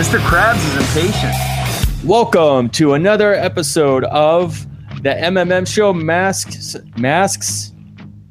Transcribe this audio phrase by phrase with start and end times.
[0.00, 0.18] Mr.
[0.20, 2.06] Krabs is impatient.
[2.06, 4.66] Welcome to another episode of
[5.02, 7.72] the MMM show Masks, Masks,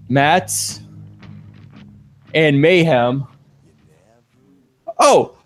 [0.10, 0.80] Mats,
[2.34, 3.28] and Mayhem.
[4.98, 5.38] Oh,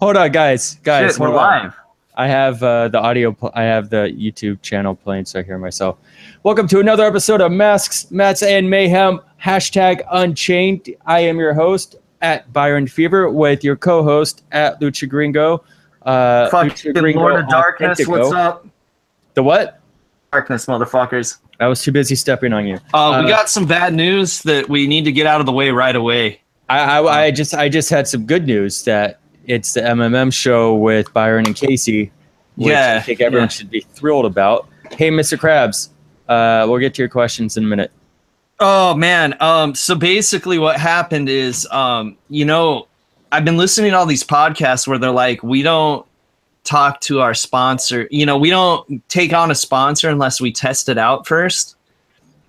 [0.00, 0.76] hold on, guys.
[0.76, 1.34] Guys, Shit, we're on.
[1.34, 1.74] live.
[2.14, 3.32] I have uh, the audio.
[3.32, 5.98] Pl- I have the YouTube channel playing, so I hear myself.
[6.42, 9.20] Welcome to another episode of Masks, Mats, and Mayhem.
[9.42, 10.88] Hashtag Unchained.
[11.04, 15.64] I am your host at Byron Fever with your co-host at Lucha Gringo.
[16.02, 18.08] Uh, Fuck, Lucha Gringo Lord of Darkness, Authentico.
[18.08, 18.66] what's up?
[19.34, 19.80] The what?
[20.32, 21.38] Darkness, motherfuckers.
[21.60, 22.76] I was too busy stepping on you.
[22.92, 25.52] Uh, we Uh, got some bad news that we need to get out of the
[25.52, 26.40] way right away.
[26.68, 30.74] I, I, I just I just had some good news that it's the MMM show
[30.74, 32.10] with Byron and Casey.
[32.56, 33.48] Which Yeah, I think everyone yeah.
[33.50, 34.68] should be thrilled about.
[34.92, 35.38] Hey, Mr.
[35.38, 35.90] Krabs,
[36.28, 37.92] uh, we'll get to your questions in a minute.
[38.58, 39.36] Oh man.
[39.40, 42.88] Um, so basically what happened is um, you know,
[43.32, 46.06] I've been listening to all these podcasts where they're like, we don't
[46.64, 50.88] talk to our sponsor, you know, we don't take on a sponsor unless we test
[50.88, 51.76] it out first.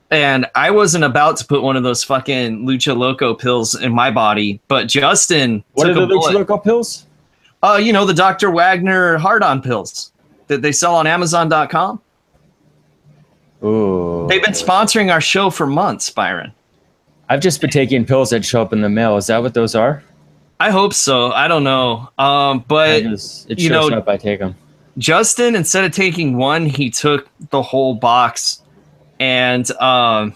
[0.09, 4.09] And I wasn't about to put one of those fucking Lucha Loco pills in my
[4.09, 6.33] body, but Justin What are the Lucha.
[6.33, 7.05] Loco pills?
[7.61, 8.49] Uh, you know, the Dr.
[8.49, 10.11] Wagner hard on pills
[10.47, 12.01] that they sell on Amazon.com.
[13.63, 14.27] Ooh.
[14.29, 16.53] They've been sponsoring our show for months, Byron.
[17.29, 19.17] I've just been taking pills that show up in the mail.
[19.17, 20.03] Is that what those are?
[20.59, 21.31] I hope so.
[21.31, 22.09] I don't know.
[22.17, 24.07] Um, but just, it you know- up.
[24.07, 24.55] I take them.
[24.97, 28.63] Justin, instead of taking one, he took the whole box.
[29.19, 30.33] And um,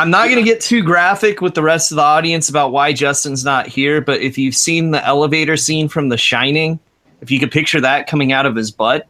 [0.00, 2.94] I'm not going to get too graphic with the rest of the audience about why
[2.94, 4.00] Justin's not here.
[4.00, 6.80] But if you've seen the elevator scene from The Shining,
[7.20, 9.06] if you could picture that coming out of his butt,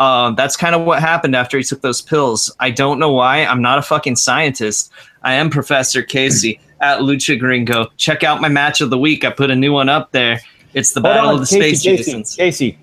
[0.00, 2.50] um, that's kind of what happened after he took those pills.
[2.58, 3.44] I don't know why.
[3.44, 4.90] I'm not a fucking scientist.
[5.22, 7.88] I am Professor Casey at Lucha Gringo.
[7.98, 9.24] Check out my match of the week.
[9.24, 10.40] I put a new one up there.
[10.72, 12.36] It's the Hold Battle on, of the Casey, Space Casey, Jasons.
[12.36, 12.78] Casey,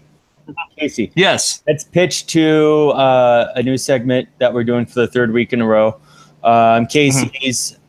[0.77, 1.11] Casey.
[1.15, 1.63] Yes.
[1.67, 5.61] Let's pitch to uh, a new segment that we're doing for the third week in
[5.61, 5.99] a row.
[6.43, 7.79] Um, Casey's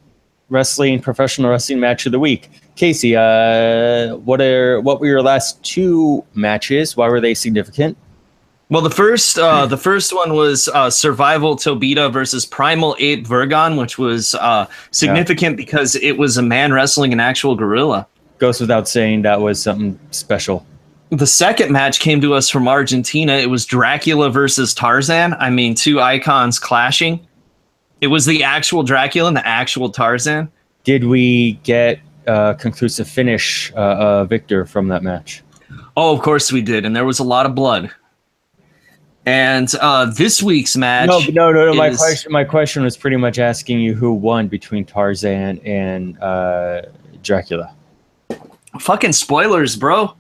[0.49, 2.49] wrestling professional wrestling match of the week.
[2.77, 6.97] Casey, uh, what are what were your last two matches?
[6.97, 7.99] Why were they significant?
[8.71, 13.79] Well, the first uh, the first one was uh, Survival Tobita versus Primal Ape Vergon,
[13.79, 18.07] which was uh, significant because it was a man wrestling an actual gorilla.
[18.37, 20.67] Goes without saying that was something special.
[21.11, 23.33] The second match came to us from Argentina.
[23.33, 25.33] It was Dracula versus Tarzan.
[25.39, 27.27] I mean, two icons clashing.
[28.03, 30.53] It was the actual Dracula and the actual Tarzan.
[30.85, 35.43] Did we get a conclusive finish, uh, uh, victor from that match?
[35.97, 37.91] Oh, of course we did, and there was a lot of blood.
[39.29, 41.09] And uh, this week's match.
[41.09, 41.75] No, no, no, no.
[41.75, 46.83] My question, my question was pretty much asking you who won between Tarzan and uh,
[47.23, 47.75] Dracula.
[48.81, 50.15] Fucking spoilers, bro.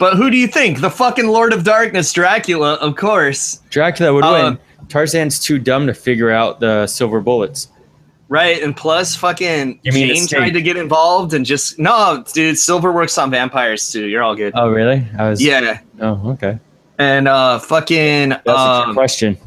[0.00, 0.80] But who do you think?
[0.80, 3.60] The fucking Lord of Darkness, Dracula, of course.
[3.70, 4.88] Dracula would Uh, win.
[4.88, 7.68] Tarzan's too dumb to figure out the silver bullets.
[8.28, 13.16] Right, and plus fucking Jane tried to get involved and just no, dude, Silver works
[13.18, 14.06] on vampires too.
[14.06, 14.52] You're all good.
[14.56, 15.06] Oh, really?
[15.18, 15.42] I was.
[15.42, 15.78] yeah.
[16.00, 16.58] Oh, okay.
[16.98, 19.38] And uh fucking That's um, trick question.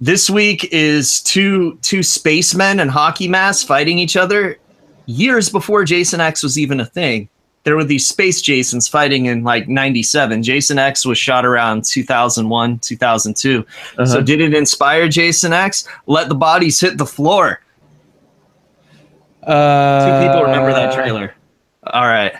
[0.00, 4.58] this week is two two spacemen and hockey masks fighting each other
[5.06, 7.28] years before Jason X was even a thing.
[7.62, 10.42] There were these space Jasons fighting in like 97.
[10.42, 13.66] Jason X was shot around 2001, 2002.
[13.96, 14.20] So Uh-huh.
[14.22, 15.86] did it inspire Jason X?
[16.06, 17.60] Let the bodies hit the floor.
[19.42, 21.34] Uh, Two people remember that trailer.
[21.86, 22.32] All right.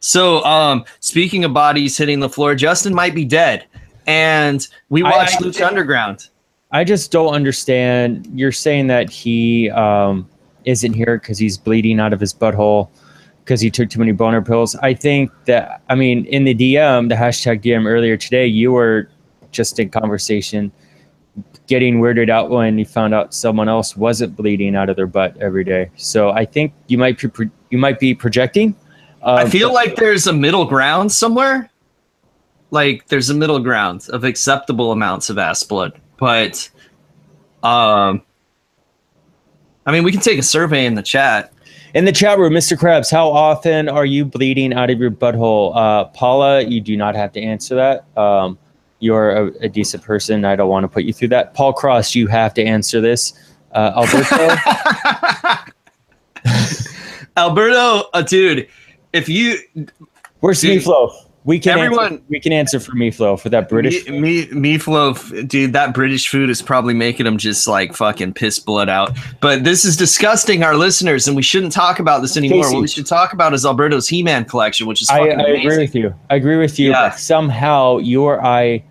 [0.00, 3.66] So, um, speaking of bodies hitting the floor, Justin might be dead.
[4.06, 6.28] And we watched I- Lucha Underground.
[6.74, 8.26] I just don't understand.
[8.34, 10.28] You're saying that he um,
[10.64, 12.88] isn't here because he's bleeding out of his butthole
[13.44, 14.74] because he took too many boner pills.
[14.76, 19.10] I think that, I mean, in the DM, the hashtag DM earlier today, you were
[19.50, 20.72] just in conversation
[21.66, 25.36] getting weirded out when you found out someone else wasn't bleeding out of their butt
[25.42, 25.90] every day.
[25.96, 28.74] So I think you might be pro- you might be projecting.
[29.22, 31.68] I Um, feel like there's a middle ground somewhere.
[32.72, 36.00] Like there's a middle ground of acceptable amounts of ass blood.
[36.18, 36.68] But
[37.62, 38.22] um
[39.86, 41.52] I mean we can take a survey in the chat.
[41.94, 42.74] In the chat room, Mr.
[42.76, 45.76] Krabs, how often are you bleeding out of your butthole?
[45.76, 48.06] Uh, Paula, you do not have to answer that.
[48.18, 48.58] Um,
[49.00, 50.46] you're a, a decent person.
[50.46, 51.52] I don't want to put you through that.
[51.52, 53.34] Paul Cross, you have to answer this.
[53.72, 54.56] Uh, Alberto,
[57.36, 58.68] Alberto, uh, dude,
[59.12, 59.58] if you
[60.40, 60.82] where's Dude.
[60.82, 61.26] Meatloaf?
[61.44, 64.08] We can Everyone- answer, we can answer for me, Flo, for that British.
[64.08, 64.46] me, me,
[64.78, 65.72] meatloaf, dude.
[65.72, 69.16] That British food is probably making them just like fucking piss blood out.
[69.40, 72.62] But this is disgusting, our listeners, and we shouldn't talk about this anymore.
[72.62, 72.74] Casey.
[72.76, 75.94] What we should talk about is Alberto's He-Man collection, which is I, I agree with
[75.96, 76.14] you.
[76.30, 76.90] I agree with you.
[76.90, 77.10] Yeah.
[77.10, 78.84] Somehow you or I,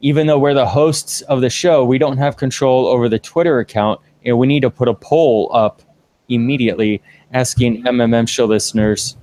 [0.00, 3.60] even though we're the hosts of the show, we don't have control over the Twitter
[3.60, 5.82] account, and we need to put a poll up
[6.28, 7.00] immediately
[7.32, 9.16] asking MMM show listeners,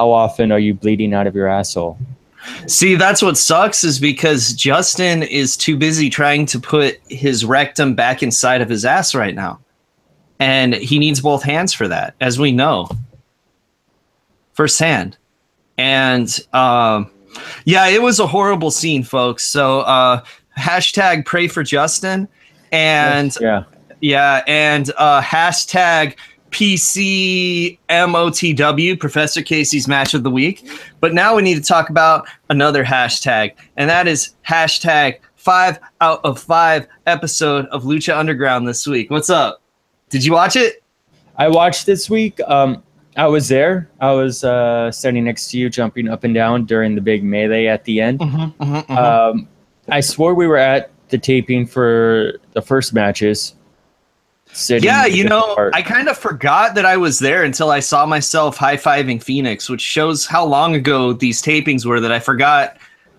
[0.00, 1.98] how often are you bleeding out of your asshole?
[2.66, 7.94] See, that's what sucks is because Justin is too busy trying to put his rectum
[7.94, 9.60] back inside of his ass right now.
[10.38, 12.88] And he needs both hands for that, as we know.
[14.54, 15.18] Firsthand.
[15.76, 17.10] And um
[17.66, 19.42] yeah, it was a horrible scene, folks.
[19.44, 20.24] So uh
[20.56, 22.26] hashtag pray for Justin
[22.72, 23.64] and yeah,
[24.00, 26.16] yeah, and uh, hashtag
[26.50, 27.78] PCMOTW,
[28.98, 30.66] Professor Casey's match of the week.
[31.00, 36.20] But now we need to talk about another hashtag, and that is hashtag five out
[36.24, 39.10] of five episode of Lucha Underground this week.
[39.10, 39.60] What's up?
[40.10, 40.82] Did you watch it?
[41.36, 42.38] I watched this week.
[42.46, 42.82] Um,
[43.16, 43.88] I was there.
[44.00, 47.66] I was uh, standing next to you, jumping up and down during the big melee
[47.66, 48.20] at the end.
[48.20, 49.48] Mm-hmm, Um,
[49.88, 53.54] I swore we were at the taping for the first matches.
[54.82, 55.70] Yeah, you know.
[55.72, 59.68] I kind of forgot that I was there until I saw myself high fiving Phoenix,
[59.68, 62.00] which shows how long ago these tapings were.
[62.00, 62.76] That I forgot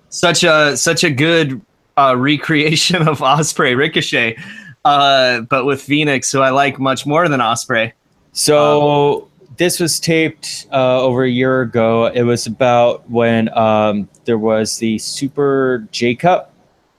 [0.10, 1.62] such a such a good
[1.98, 4.38] uh, recreation of Ospreay Ricochet,
[4.86, 7.94] uh, but with Phoenix, who I like much more than Ospreay.
[8.33, 12.06] So this was taped uh, over a year ago.
[12.07, 16.50] It was about when um, there was the Super J Cup,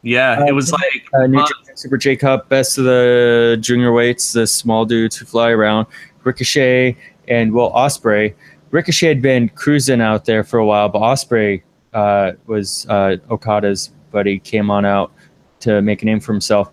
[0.03, 3.93] Yeah, it was Uh, like uh, New Japan Super J Cup, best of the junior
[3.93, 5.87] weights, the small dudes who fly around.
[6.25, 6.97] Ricochet
[7.29, 8.35] and Will Ospreay.
[8.73, 11.63] Ricochet had been cruising out there for a while, but Ospreay
[11.93, 15.13] uh, was uh, Okada's buddy, came on out
[15.61, 16.71] to make a name for himself,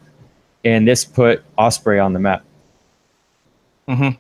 [0.65, 2.43] and this put Ospreay on the map.
[3.87, 4.13] Yeah,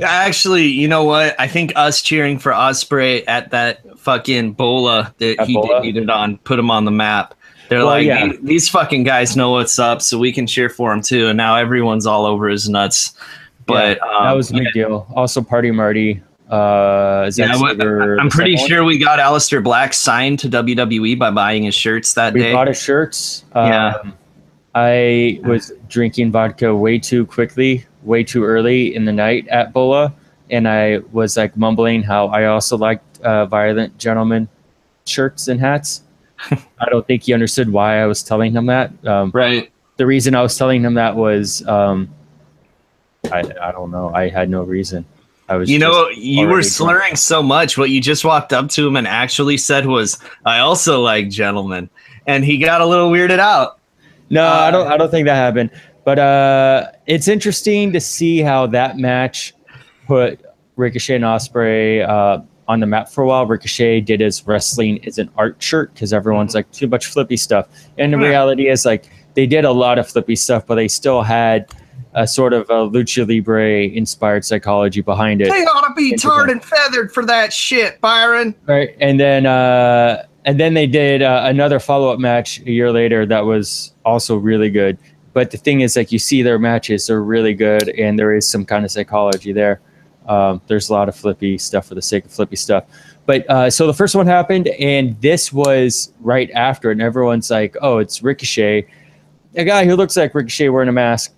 [0.00, 1.34] Actually, you know what?
[1.38, 5.80] I think us cheering for Ospreay at that fucking bola that At he Bola?
[5.82, 7.34] debuted on put him on the map.
[7.70, 8.26] They're Well, like, yeah.
[8.26, 11.28] "These- these fucking guys know what's up, so we can cheer for him too.
[11.28, 13.14] And now everyone's all over his nuts.
[13.64, 15.06] But Yeah, um, that was a big deal.
[15.14, 16.20] Also, Party Marty.
[16.50, 21.62] Uh, yeah, Sabre, I'm pretty sure we got Aleister Black signed to WWE by buying
[21.62, 22.52] his shirts that we day.
[22.52, 23.44] bought his shirts.
[23.54, 23.94] Yeah.
[24.02, 24.14] Um,
[24.74, 30.12] I was drinking vodka way too quickly, way too early in the night at Bola,
[30.50, 34.48] and I was like mumbling how I also liked uh, Violent Gentlemen
[35.04, 36.02] shirts and hats.
[36.78, 38.92] I don't think he understood why I was telling him that.
[39.06, 39.70] Um, right.
[39.96, 42.08] the reason I was telling him that was um,
[43.32, 44.10] I, I don't know.
[44.14, 45.04] I had no reason.
[45.48, 46.72] I was You know, you were already drunk.
[46.72, 47.76] slurring so much.
[47.76, 51.90] What you just walked up to him and actually said was, "I also like gentlemen,"
[52.26, 53.78] and he got a little weirded out.
[54.30, 54.92] No, I Uh, don't.
[54.92, 55.70] I don't think that happened.
[56.04, 59.52] But uh, it's interesting to see how that match
[60.06, 60.40] put
[60.76, 63.44] Ricochet and Ospreay uh, on the map for a while.
[63.46, 67.68] Ricochet did his wrestling is an art shirt because everyone's like too much flippy stuff,
[67.98, 71.22] and the reality is like they did a lot of flippy stuff, but they still
[71.22, 71.74] had
[72.14, 75.48] a sort of a lucha libre inspired psychology behind it.
[75.48, 78.54] They ought to be tarred and feathered for that shit, Byron.
[78.66, 82.92] Right, and then uh, and then they did uh, another follow up match a year
[82.92, 84.96] later that was also really good.
[85.32, 88.48] But the thing is, like you see their matches, they're really good, and there is
[88.48, 89.80] some kind of psychology there.
[90.30, 92.84] Um, there's a lot of flippy stuff for the sake of flippy stuff.
[93.26, 97.76] But uh, so the first one happened, and this was right after, and everyone's like,
[97.82, 98.86] "Oh, it's Ricochet,
[99.56, 101.34] a guy who looks like Ricochet wearing a mask."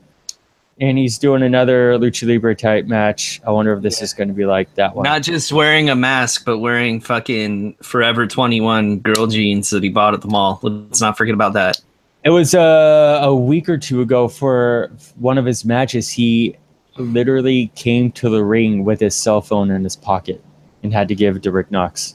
[0.80, 3.40] And he's doing another lucha libre type match.
[3.46, 5.04] I wonder if this is going to be like that one.
[5.04, 10.12] Not just wearing a mask, but wearing fucking Forever 21 girl jeans that he bought
[10.12, 10.58] at the mall.
[10.62, 11.80] Let's not forget about that.
[12.24, 16.08] It was uh, a week or two ago for one of his matches.
[16.08, 16.56] He
[16.96, 20.42] literally came to the ring with his cell phone in his pocket
[20.82, 22.14] and had to give it to Rick Knox.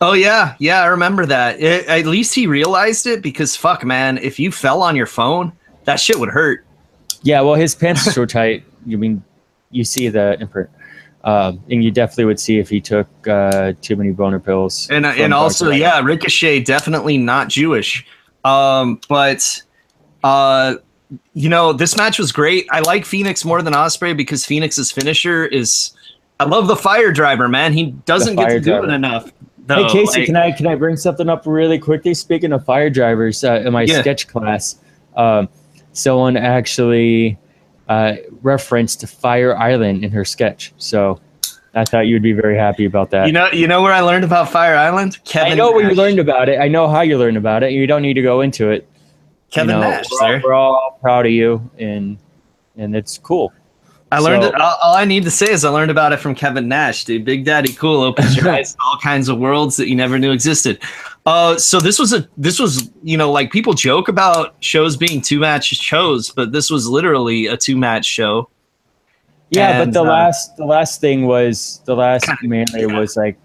[0.00, 1.60] Oh yeah, yeah, I remember that.
[1.60, 5.52] It- at least he realized it because fuck, man, if you fell on your phone,
[5.84, 6.64] that shit would hurt.
[7.22, 8.64] Yeah, well, his pants are so tight.
[8.86, 9.22] You mean
[9.70, 10.70] you see the imprint,
[11.24, 14.88] um, and you definitely would see if he took uh, too many boner pills.
[14.90, 18.06] And uh, and also, yeah, Ricochet definitely not Jewish.
[18.44, 19.62] Um, but
[20.22, 20.76] uh,
[21.34, 22.66] you know, this match was great.
[22.70, 25.92] I like Phoenix more than Ospreay because Phoenix's finisher is.
[26.38, 27.72] I love the fire driver, man.
[27.72, 29.32] He doesn't get to do it enough.
[29.68, 29.88] Hey.
[29.88, 32.14] Casey, Like- can I can I bring something up really quickly?
[32.14, 34.00] Speaking of fire drivers, uh, in my Yeah.
[34.00, 34.76] sketch class,
[35.16, 35.48] um,
[35.92, 37.38] someone actually
[37.88, 40.72] uh, referenced Fire Island in her sketch.
[40.76, 41.20] So
[41.74, 43.26] I thought you'd be very happy about that.
[43.28, 45.18] You know, you know where I learned about Fire Island?
[45.24, 45.52] Kevin.
[45.52, 46.58] I know where you learned about it.
[46.60, 47.70] I know how you learned about it.
[47.72, 48.88] You don't need to go into it.
[49.56, 50.34] Kevin you know, Nash, we're, sir.
[50.36, 52.18] all, we're all proud of you, and
[52.76, 53.52] and it's cool.
[54.12, 54.54] I learned So- it.
[54.54, 57.24] All, all I need to say is I learned about it from Kevin Nash, dude.
[57.24, 60.30] Big Daddy Cool opens your eyes to all kinds of worlds that you never knew
[60.30, 60.80] existed.
[61.26, 65.20] Uh, so this was a this was you know like people joke about shows being
[65.20, 68.48] two match shows, but this was literally a two match show.
[69.50, 73.38] Yeah, And, but the uh, last the last thing was the last melee was like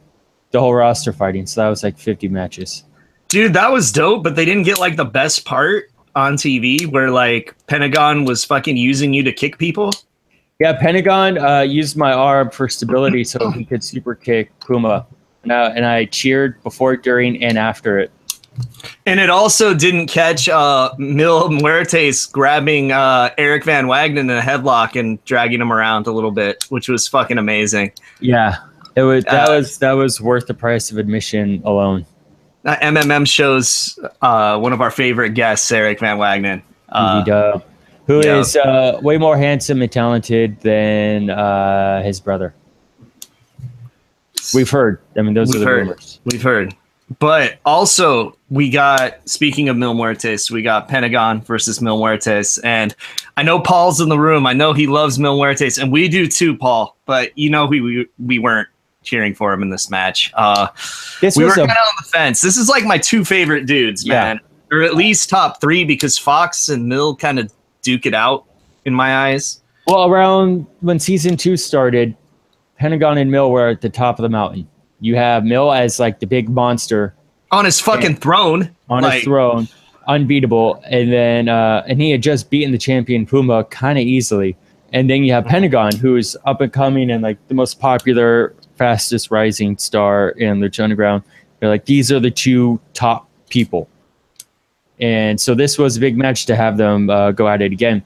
[0.52, 2.84] the whole roster fighting, so that was like fifty matches.
[3.30, 7.12] Dude, that was dope, but they didn't get like the best part on TV where
[7.12, 9.92] like Pentagon was fucking using you to kick people.
[10.60, 15.08] Yeah, Pentagon uh, used my arm for stability so he could super kick Kuma,
[15.44, 18.12] and I, and I cheered before, during, and after it.
[19.06, 24.42] And it also didn't catch uh, Mil Muertes grabbing uh, Eric Van Wagner in a
[24.42, 27.94] headlock and dragging him around a little bit, which was fucking amazing.
[28.20, 28.58] Yeah,
[28.96, 32.06] it was that Uh, was that was worth the price of admission alone.
[32.64, 36.62] Uh, MMM shows uh, one of our favorite guests, Eric Van Wagner.
[36.90, 37.60] Uh.
[38.08, 42.54] Who is uh, way more handsome and talented than uh, his brother.
[44.54, 45.00] We've heard.
[45.16, 45.80] I mean, those We've are the heard.
[45.82, 46.20] rumors.
[46.26, 46.76] We've heard.
[47.20, 52.60] But also, we got, speaking of Mil Muertes, we got Pentagon versus Mil Muertes.
[52.64, 52.96] And
[53.38, 54.46] I know Paul's in the room.
[54.46, 56.98] I know he loves Mil Muertes, and we do too, Paul.
[57.06, 58.68] But you know, we, we, we weren't
[59.04, 60.32] cheering for him in this match.
[60.36, 60.68] Uh,
[61.22, 62.42] This we were kind of on the fence.
[62.42, 64.22] This is like my two favorite dudes, Yeah.
[64.24, 64.40] man.
[64.72, 68.46] Or at least top three because Fox and Mil kind of duke it out
[68.86, 69.62] in my eyes.
[69.88, 72.16] well around when season two started.
[72.78, 74.68] Pentagon and Mil were at the top of the mountain.
[75.00, 77.14] You have Mil as like the big monster
[77.52, 78.70] On his fucking throne.
[78.90, 79.68] on like, his throne,
[80.08, 84.56] unbeatable, and then uh, and he had just beaten the champion Puma kind of easily.
[84.94, 89.30] And then you have Pentagon, who's up and coming and like the most popular, fastest
[89.30, 91.22] rising star in Lucha Underground.
[91.60, 93.88] They're like these are the two top people,
[95.00, 98.02] and so this was a big match to have them uh, go at it again.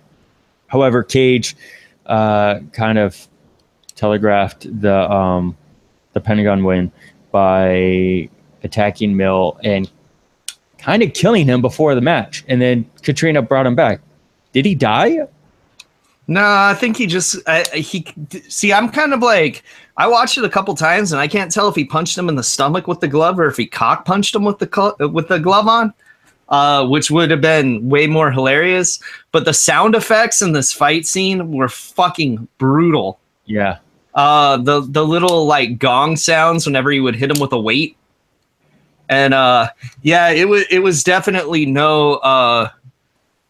[0.67, 1.55] However, Cage
[2.08, 3.25] uh, kind of
[3.96, 5.55] telegraphed the um,
[6.12, 6.91] the Pentagon win
[7.32, 8.29] by
[8.63, 9.89] attacking Mil and
[10.77, 12.44] kind of killing him before the match.
[12.50, 14.01] And then Catrina brought him back.
[14.51, 15.25] Did he die?
[16.27, 18.05] No, I think he just I, he
[18.48, 18.74] see.
[18.74, 19.63] I'm kind of like
[19.98, 22.36] I watched it a couple times, and I can't tell if he punched him in
[22.36, 25.27] the stomach with the glove or if he cock punched him with the cl- with
[25.27, 25.94] the glove on,
[26.50, 29.00] uh, which would have been way more hilarious.
[29.32, 33.20] But the sound effects in this fight scene were fucking brutal.
[33.46, 33.77] Yeah.
[34.15, 37.98] Uh, the the little like gong sounds whenever he would hit him with a weight,
[39.10, 39.70] and uh,
[40.01, 42.70] yeah, it was it was definitely no uh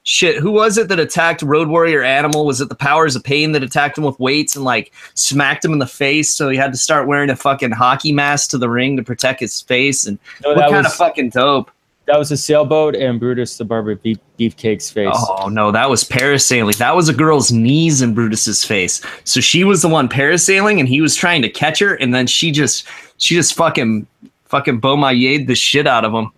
[0.05, 2.45] shit who was it that attacked road warrior animal?
[2.45, 5.73] Was it the powers of pain that attacked him with weights and like smacked him
[5.73, 8.69] in the face so he had to start wearing a fucking hockey mask to the
[8.69, 10.05] ring to protect his face?
[10.05, 11.71] And No, what kind was of fucking dope?
[12.05, 15.09] That was a sailboat and Brutus the Barber beef, Beefcake's face.
[15.11, 16.77] oh no that was parasailing.
[16.77, 19.01] That was a girl's knees in brutus's face.
[19.23, 22.27] So she was the one parasailing and he was trying to catch her and then
[22.27, 24.05] she just she just fucking
[24.45, 26.29] fucking bomayed the shit out of him.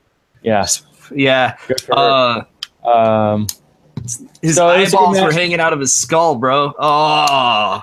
[0.42, 0.66] Yeah.
[1.14, 1.58] yeah
[1.92, 2.44] uh,
[2.88, 3.32] Good for her.
[3.32, 3.48] um,
[4.42, 7.82] his So it was a good eyeballs were hanging out of his skull bro oh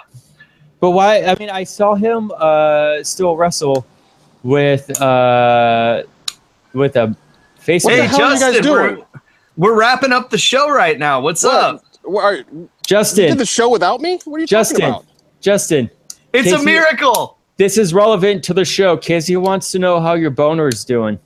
[0.85, 1.23] but why?
[1.23, 3.87] I mean, I saw him uh, still wrestle
[4.43, 6.03] with uh,
[6.75, 7.17] with a
[7.57, 7.85] face.
[7.85, 8.99] What hey, hell guys Justin, we're,
[9.57, 11.23] we're wrapping up the show right now.
[11.23, 11.83] What's up?
[12.03, 14.21] What, are, you Justin, did the show without me?
[14.27, 15.07] What are you Justin, talking about?
[15.41, 15.91] Justin,
[16.35, 17.39] It's a miracle.
[17.57, 18.95] this is relevant to the show.
[18.99, 21.19] Casey wants to know how your boner is doing.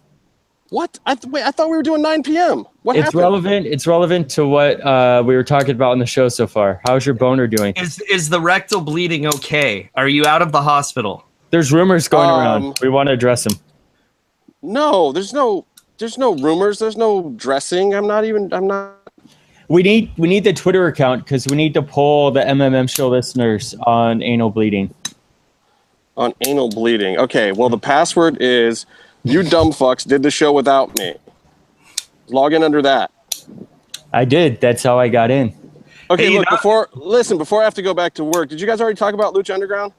[0.69, 1.01] What?
[1.05, 1.43] I th- wait.
[1.43, 2.65] I thought we were doing 9 p.m.
[2.89, 3.21] What it's happened?
[3.21, 3.67] relevant.
[3.67, 6.81] It's relevant to what uh, we were talking about in the show so far.
[6.87, 7.75] How's your boner doing?
[7.77, 9.91] Is is the rectal bleeding okay?
[9.95, 11.23] Are you out of the hospital?
[11.51, 12.79] There's rumors going Um, around.
[12.81, 13.59] We want to address them.
[14.63, 15.67] No, there's no.
[15.99, 16.79] There's no rumors.
[16.79, 17.93] There's no dressing.
[17.95, 18.51] I'm not even.
[18.55, 18.95] I'm not.
[19.69, 23.11] We need we need the Twitter account because we need to poll the MMM show
[23.11, 24.95] listeners on anal bleeding.
[26.17, 27.19] on anal bleeding.
[27.19, 28.87] Okay, well, the password is
[29.25, 31.17] you dumb fucks did the show without me.
[32.31, 33.11] Log in under that.
[34.13, 34.61] I did.
[34.61, 35.53] That's how I got in.
[36.11, 38.61] Okay, Hey, look, know- before, listen, before I have to go back to work, did
[38.61, 39.93] you guys already talk about Lucha Underground?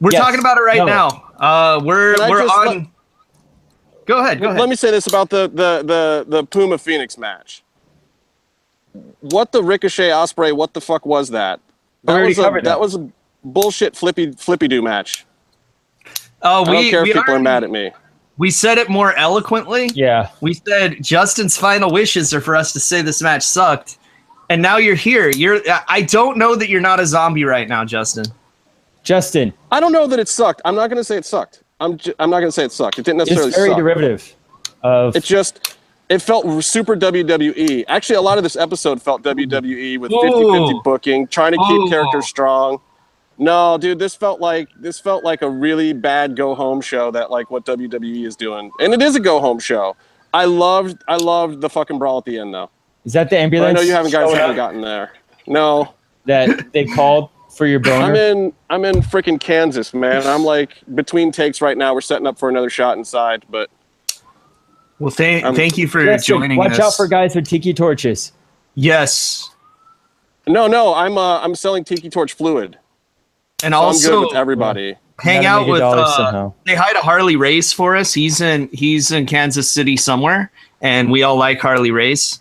[0.00, 0.22] We're Yes.
[0.22, 0.86] talking about it right No.
[0.86, 1.08] now.
[1.38, 2.66] Uh, we're we're on.
[2.66, 2.86] let-
[4.06, 4.40] go ahead.
[4.40, 4.60] Go ahead.
[4.60, 7.62] Let me say this about the, the, the, the Puma Phoenix match.
[9.20, 11.60] What the Ricochet Ospreay, what the fuck was that?
[12.02, 12.80] We That already was a, covered that that.
[12.80, 13.08] was a
[13.42, 15.26] bullshit flippy flippy do match.
[16.42, 16.68] oh, we.
[16.68, 17.90] I don't we care if people are already- mad at me.
[18.36, 19.90] We said it more eloquently.
[19.94, 20.30] Yeah.
[20.40, 23.98] We said Justin's final wishes are for us to say this match sucked,
[24.50, 25.30] and now you're here.
[25.30, 25.60] You're.
[25.88, 28.26] I don't know that you're not a zombie right now, Justin.
[29.02, 30.62] Justin, I don't know that it sucked.
[30.64, 31.62] I'm not going to say it sucked.
[31.80, 32.98] I'm ju- I'm not going to say it sucked.
[32.98, 33.78] It didn't necessarily it's very suck.
[33.78, 34.34] derivative
[34.82, 35.76] of It just
[36.08, 37.84] it felt super WWE.
[37.88, 41.88] Actually, a lot of this episode felt WWE with 50-50 booking, trying to keep Ooh.
[41.88, 42.80] characters strong.
[43.38, 47.30] No, dude, this felt like this felt like a really bad go home show that
[47.30, 48.70] like what WWE is doing.
[48.78, 49.96] And it is a go home show.
[50.32, 52.70] I loved I loved the fucking brawl at the end though.
[53.04, 55.12] is that the But I know you haven't guys showing haven't up gotten there.
[55.46, 55.94] No.
[56.26, 58.04] that they called for your boner?
[58.04, 60.26] I'm in I'm in freaking Kansas, man.
[60.26, 61.92] I'm like between takes right now.
[61.92, 63.68] We're setting up for another shot inside, but
[65.00, 66.80] Well, thank Um, thank you for Justin, joining watch us.
[66.80, 68.32] out for guys with tiki torches.
[68.74, 69.50] yes,
[70.46, 72.78] no, no, I'm uh, I'm selling Tiki Torch fluid.
[73.64, 74.96] And So I'm also good with everybody.
[75.18, 75.80] hang out with.
[75.80, 76.52] dollar Uh, somehow.
[76.66, 78.12] say hi to Harley Race for us.
[78.14, 82.40] He's in he's in Kansas City somewhere, and we all like Harley Race.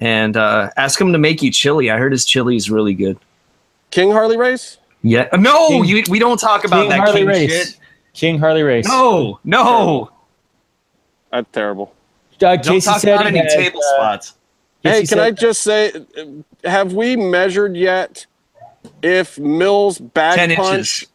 [0.00, 1.88] And uh, ask him to make you chili.
[1.90, 3.18] I heard his chili is really good.
[3.92, 4.78] King Harley Race?
[5.02, 5.28] Yeah.
[5.38, 7.50] No, King- you, we don't talk about King that Harley king Race.
[7.68, 7.78] shit.
[8.12, 8.86] King Harley Race.
[8.88, 10.10] No, no.
[11.30, 11.94] That's terrible.
[12.42, 14.34] Uh, Don't talk said about any had, table uh, spots.
[14.82, 18.26] Hey, Casey can I just say, uh, have we measured yet
[19.02, 21.06] if Mil's bag 10 punch inches.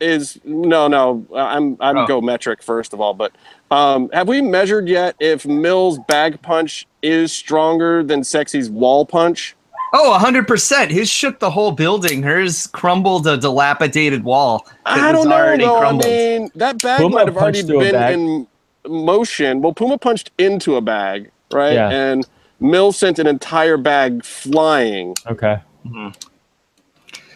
[0.00, 1.24] is no, no?
[1.34, 2.06] I'm I'm Oh.
[2.06, 3.32] go metric first of all, but
[3.70, 9.56] um, have we measured yet if Mil's bag punch is stronger than Sexy's wall punch?
[9.92, 10.90] Oh, 100%.
[10.90, 12.22] His shook the whole building.
[12.22, 14.66] Hers crumbled a dilapidated wall.
[14.84, 15.78] I don't know already though.
[15.82, 18.46] I mean, that bag Puma might have already punched through a been
[18.86, 19.62] in motion.
[19.62, 21.74] Well, Puma punched into a bag, right?
[21.74, 21.88] Yeah.
[21.90, 22.26] And
[22.60, 25.14] Mills sent an entire bag flying.
[25.26, 25.58] Okay.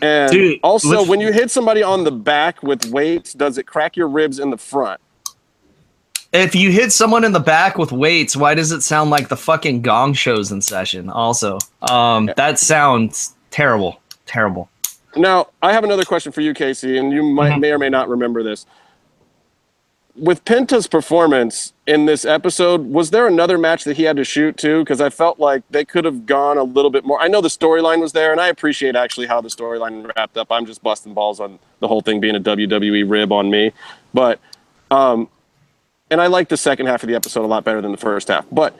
[0.02, 3.96] And Dude, also, when you hit somebody on the back with weights, does it crack
[3.96, 5.00] your ribs in the front?
[6.32, 9.36] If you hit someone in the back with weights, why does it sound like the
[9.36, 11.10] fucking gong shows in session?
[11.10, 14.00] Also, um, that sounds terrible.
[14.26, 14.70] Terrible.
[15.16, 17.60] Now, I have another question for you, Casey, and you might Mm-hmm.
[17.60, 18.64] may or may not remember this.
[20.20, 24.56] With Penta's performance in this episode, was there another match that he had to shoot
[24.58, 24.80] too?
[24.80, 27.20] Because I felt like they could have gone a little bit more.
[27.20, 30.48] I know the storyline was there, and I appreciate actually how the storyline wrapped up.
[30.52, 33.72] I'm just busting balls on the whole thing being a WWE rib on me,
[34.12, 34.38] but
[34.90, 35.28] um,
[36.10, 38.28] and I like the second half of the episode a lot better than the first
[38.28, 38.44] half.
[38.52, 38.76] But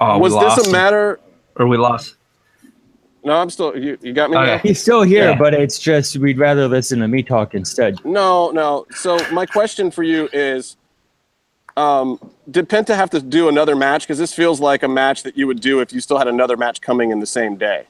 [0.00, 1.20] Oh, was this a matter?
[1.56, 2.16] Or we lost.
[3.26, 3.76] No, I'm still.
[3.76, 4.36] You, you got me.
[4.36, 4.46] Okay.
[4.52, 4.58] now?
[4.58, 5.36] He's still here, Yeah.
[5.36, 8.02] but it's just we'd rather listen to me talk instead.
[8.04, 8.86] No, no.
[8.92, 10.76] So my question for you is,
[11.76, 14.02] um, did Penta have to do another match?
[14.04, 16.56] Because this feels like a match that you would do if you still had another
[16.56, 17.86] match coming in the same day.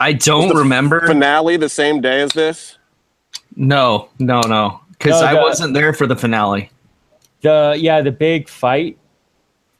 [0.00, 1.06] I don't the remember.
[1.06, 2.78] Finale the same day as this?
[3.56, 4.80] No, no, no.
[4.92, 6.70] Because No, I wasn't there for the finale.
[7.42, 8.97] The yeah, the big fight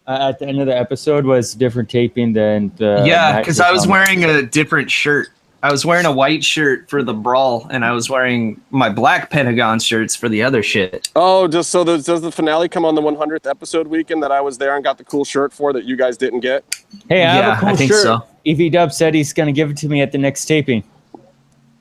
[0.08, 3.70] uh, at the end of the episode was different taping than the yeah, because I
[3.70, 3.90] was Tom.
[3.92, 5.28] wearing a different shirt.
[5.62, 9.28] I was wearing a white shirt for the brawl, and I was wearing my black
[9.28, 11.08] Pentagon shirts for the other shit.
[11.16, 14.40] Oh, just so the, does the finale come on the 100th episode weekend that I
[14.40, 16.62] was there and got the cool shirt for that you guys didn't get?
[17.08, 18.02] Hey, I Yeah, have a cool I think shirt.
[18.04, 18.24] so.
[18.44, 20.84] Evie Dub said he's gonna give it to me at the next taping.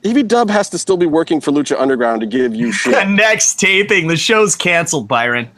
[0.02, 3.08] Evie Dub has to still be working for Lucha Underground to give you The shit.
[3.08, 5.48] next taping, the show's canceled, Byron.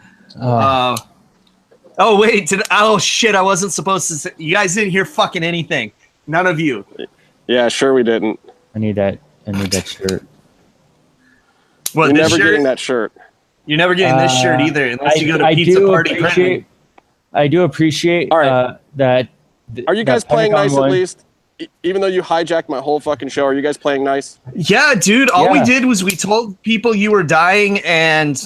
[0.40, 0.96] Oh, Uh,
[2.00, 3.36] oh wait, did, oh shit!
[3.36, 4.14] I wasn't supposed to.
[4.16, 5.92] Say, you guys didn't hear fucking anything.
[6.26, 6.84] None of you.
[7.46, 8.40] yeah, sure we didn't.
[8.74, 9.18] I need that.
[9.46, 10.24] I need that shirt.
[11.92, 12.40] What You're never shirt?
[12.40, 13.12] getting that shirt.
[13.66, 16.16] You're never getting this Uh, shirt either, unless you go to I Pizza do Party
[16.18, 16.64] appreciate.
[17.32, 18.48] I do appreciate All right.
[18.48, 19.28] uh, that.
[19.74, 21.24] th- Are you guys playing Pentagon nice one- at least?
[21.82, 24.40] Even though you hijacked my whole fucking show, are you guys playing nice?
[24.54, 25.28] Yeah, dude.
[25.30, 28.42] All we did was we told people you were dying and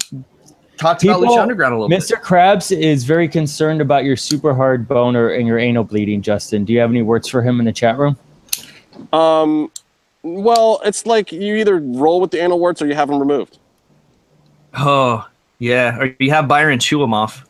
[0.76, 2.00] talked about People- Lucha Underground a little bit.
[2.00, 2.20] Mr.
[2.20, 6.64] Krabs is very concerned about your super hard boner and your anal bleeding, Justin.
[6.64, 8.16] Do you have any words for him in the chat room?
[9.12, 9.70] Um,
[10.22, 13.58] well, it's like you either roll with the anal warts or you have them removed.
[14.76, 15.26] Oh,
[15.58, 15.98] yeah.
[15.98, 17.46] Or you have Byron chew them off.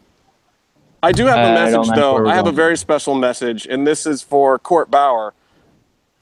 [1.02, 2.30] I do have I a don't message like where though.
[2.30, 5.34] I have a very special message, and this is for Court Bauer.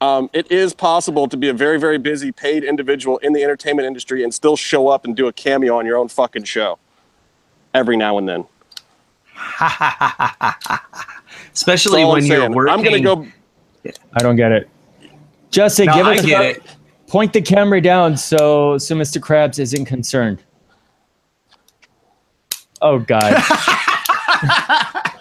[0.00, 3.86] Um, it is possible to be a very, very busy paid individual in the entertainment
[3.86, 6.80] industry and still show up and do a cameo on your own fucking show
[7.74, 8.44] every now and then.
[11.54, 12.52] Especially That's when I'm you're saying.
[12.52, 12.72] working.
[12.72, 13.26] I'm gonna go.
[14.14, 14.68] I don't get it.
[15.50, 16.62] Justin, No, give I us get a- it.
[17.08, 19.20] Point the camera down so so Mr.
[19.20, 20.42] Krabs isn't concerned.
[22.80, 23.34] Oh God.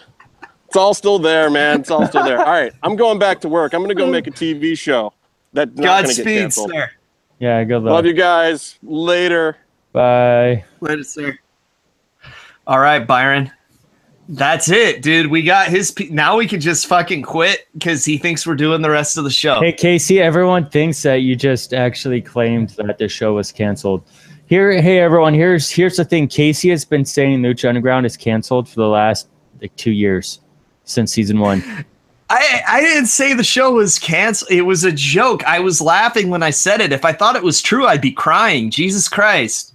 [0.68, 1.82] It's all still there, man.
[1.82, 2.40] It's all still there.
[2.40, 3.74] All right, I'm going back to work.
[3.74, 5.12] I'm gonna go make a TV show
[5.52, 6.72] that's not gonna get Godspeed, canceled.
[6.72, 6.90] sir.
[7.40, 7.92] yeah, good luck.
[7.92, 8.80] Love you guys.
[8.82, 9.58] Later.
[9.92, 10.64] Bye.
[10.80, 11.38] Later, sir.
[12.72, 13.52] All right, Byron.
[14.30, 15.28] That's it, dude.
[15.28, 15.92] We got his.
[15.92, 19.26] P- now we can just fucking quit because he thinks we're doing the rest of
[19.26, 19.60] the show.
[19.60, 24.06] Hey Casey, everyone thinks that you just actually claimed that the show was canceled.
[24.46, 26.30] Here, hey everyone, here's here's the thing.
[26.30, 29.28] Casey has been saying Lucha Underground is canceled for the last
[29.60, 30.40] like two years
[30.86, 31.62] since season one.
[32.30, 34.50] I I didn't say the show was canceled.
[34.50, 35.44] It was a joke.
[35.44, 36.94] I was laughing when I said it.
[36.94, 38.72] If I thought it was true, I'd be crying.
[38.72, 39.74] Jesus Christ.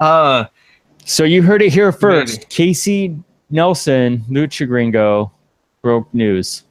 [0.00, 0.46] Uh,
[1.04, 2.38] So you heard it here first.
[2.38, 2.46] Maybe.
[2.48, 3.16] Casey
[3.50, 5.30] Nelson, Lucha Gringo,
[5.82, 6.64] broke news.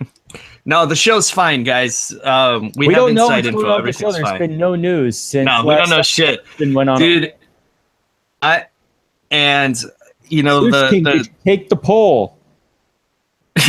[0.64, 2.14] no, the show's fine, guys.
[2.24, 3.70] Um, we, We, have don't know going info.
[3.70, 4.10] on the show.
[4.10, 4.38] There's fine.
[4.38, 6.98] been no news since no, we don't know shit, went on.
[6.98, 7.34] dude.
[8.42, 8.66] I
[9.30, 9.76] and
[10.28, 12.38] you know Zeus the, the take the poll.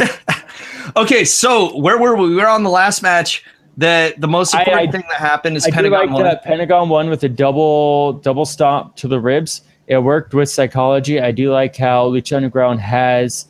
[0.96, 1.26] okay.
[1.26, 2.30] So where were we?
[2.30, 3.44] We were on the last match.
[3.78, 6.90] The the most important I- thing that happened is I do Pentagon like that Pentagon
[6.90, 9.62] one with a double double stomp to the ribs.
[9.88, 11.20] It worked with psychology.
[11.20, 13.48] I do like how Lucha Underground has,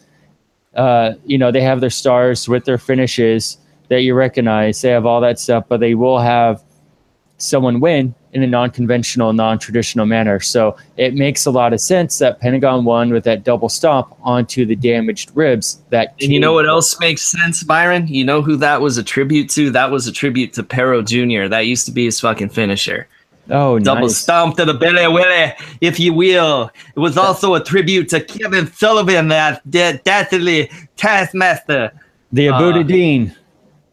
[0.75, 3.57] uh, you know, they have their stars with their finishes
[3.89, 4.81] that you recognize.
[4.81, 6.63] They have all that stuff, but they will have
[7.41, 10.39] someone win in a non-conventional, non-traditional manner.
[10.39, 14.65] So it makes a lot of sense that Pentagon won with that double stomp onto
[14.65, 15.81] the damaged ribs.
[15.89, 18.07] That And you know what else makes sense, Byron?
[18.07, 19.69] You know who that was a tribute to?
[19.71, 21.47] That was a tribute to Perro Jr.
[21.47, 23.07] That used to be his fucking finisher.
[23.49, 24.17] Oh, Double nice.
[24.17, 26.71] stomp to the belly willy, if you will.
[26.95, 31.91] It was also a tribute to Kevin Sullivan, that de- deathly taskmaster.
[32.31, 32.59] The Uh,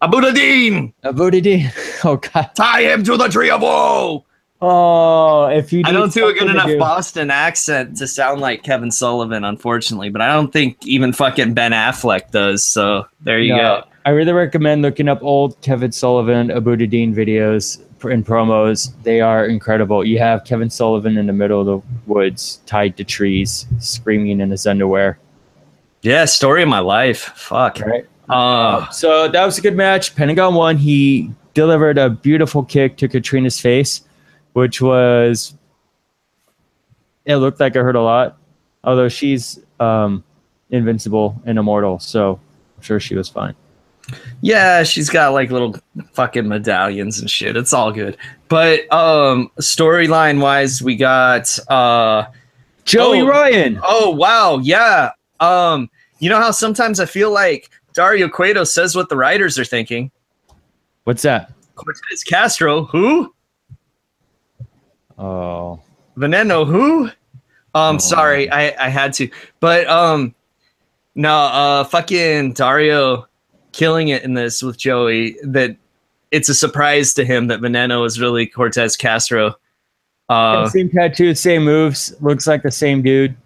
[0.01, 0.93] Abu Dean.
[1.03, 1.73] Abudadein, Abu Dean.
[2.05, 2.51] Oh God.
[2.55, 4.25] tie him to the tree of woe.
[4.61, 8.63] Oh, if you I don't do a good enough do- Boston accent to sound like
[8.65, 12.65] Kevin Sullivan, unfortunately, but I don't think even fucking Ben Affleck does.
[12.65, 13.85] So there you No, go.
[14.05, 18.93] I really recommend looking up old Kevin Sullivan, Abu Dean videos pr- and promos.
[19.05, 20.05] They are incredible.
[20.05, 24.51] You have Kevin Sullivan in the middle of the woods, tied to trees, screaming in
[24.51, 25.19] his underwear.
[26.03, 27.33] Yeah, story of my life.
[27.37, 27.79] Fuck.
[27.81, 28.07] Right.
[28.29, 30.15] Uh, So that was a good match.
[30.15, 30.77] Pentagon won.
[30.77, 34.03] He delivered a beautiful kick to Catrina's face,
[34.53, 35.55] which was.
[37.25, 38.39] It looked like it hurt a lot,
[38.85, 40.25] although she's um,
[40.71, 42.41] invincible and immortal, so
[42.77, 43.55] I'm sure she was fine.
[44.41, 45.77] yeah, she's got like little
[46.15, 47.55] fucking medallions and shit.
[47.57, 48.17] It's all good.
[48.49, 52.25] But um storyline wise, we got uh
[52.87, 53.27] Joey Oh.
[53.27, 53.79] Ryan.
[53.83, 55.11] oh wow, yeah.
[55.41, 59.65] Um you know how sometimes I feel like Dario Cueto says what the writers are
[59.65, 60.13] thinking.
[61.03, 61.51] What's that?
[61.75, 63.35] Cortez Castro, who?
[65.19, 65.81] Oh,
[66.17, 67.07] Veneno, who?
[67.75, 67.99] Um, Oh.
[67.99, 69.29] sorry, I, I had to.
[69.59, 70.33] But um
[71.17, 73.27] no, uh fucking Dario
[73.73, 75.75] killing it in this with Joey that
[76.31, 79.57] it's a surprise to him that Veneno is really Cortez Castro.
[80.29, 82.15] Uh same tattoo, same moves.
[82.21, 83.37] Looks like the same dude.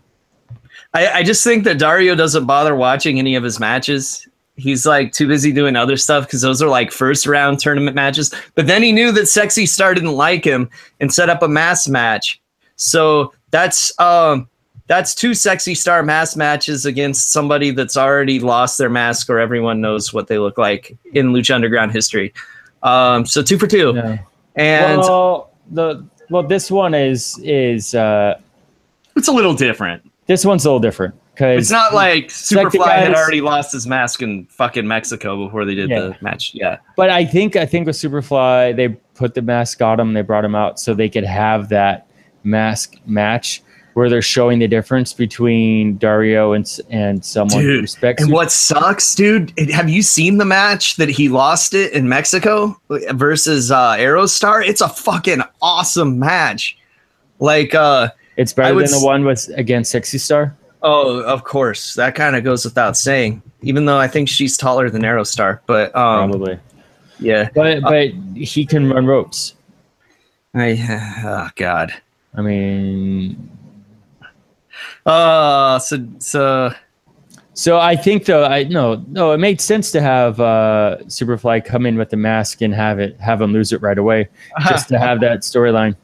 [0.93, 4.29] I, I just think that Dario doesn't bother watching any of his matches.
[4.57, 8.35] He's like too busy doing other stuff because those are like first round tournament matches.
[8.55, 10.69] But then he knew that Sexy Star didn't like him
[11.01, 12.41] and set up a mass match.
[12.77, 14.49] So that's um
[14.89, 19.81] that's two Sexy Star mass matches against somebody that's already lost their mask or everyone
[19.81, 22.35] knows what they look like in Lucha Underground history.
[22.83, 23.95] Um, so two for two.
[23.95, 24.19] No.
[24.57, 28.39] And well, the well, this one is is uh,
[29.17, 30.03] it's a little different.
[30.27, 34.23] this one's a little different because It's not like Superfly had already lost his mask
[34.23, 36.01] in fucking Mexico before they did Yeah.
[36.01, 36.53] the match.
[36.55, 36.79] Yeah.
[36.97, 40.13] But I think I think with Superfly, they put the mask on him.
[40.15, 42.07] They brought him out so they could have that
[42.45, 43.63] mask match
[43.95, 48.23] where they're showing the difference between Dario and and someone who Dude, respects.
[48.23, 48.35] And you.
[48.35, 49.53] what sucks, dude?
[49.57, 54.67] it- Have you seen the match that he lost it in Mexico versus uh, Aerostar?
[54.67, 56.79] It's a fucking awesome match.
[57.39, 60.57] Like, uh, It's better than the s- one with against Sexy Star.
[60.83, 63.43] Oh, of course, that kind of goes without saying.
[63.63, 66.59] Even though I think she's taller than Aerostar, but um, Probably,
[67.19, 67.49] yeah.
[67.55, 69.55] but but he can run ropes.
[70.55, 70.79] I,
[71.25, 71.93] oh God.
[72.35, 73.51] I mean,
[75.07, 76.73] Uh, so so
[77.55, 81.87] So I think though I no no it made sense to have uh, Superfly come
[81.87, 84.29] in with the mask and have it have him lose it right away
[84.69, 85.97] just to have that storyline.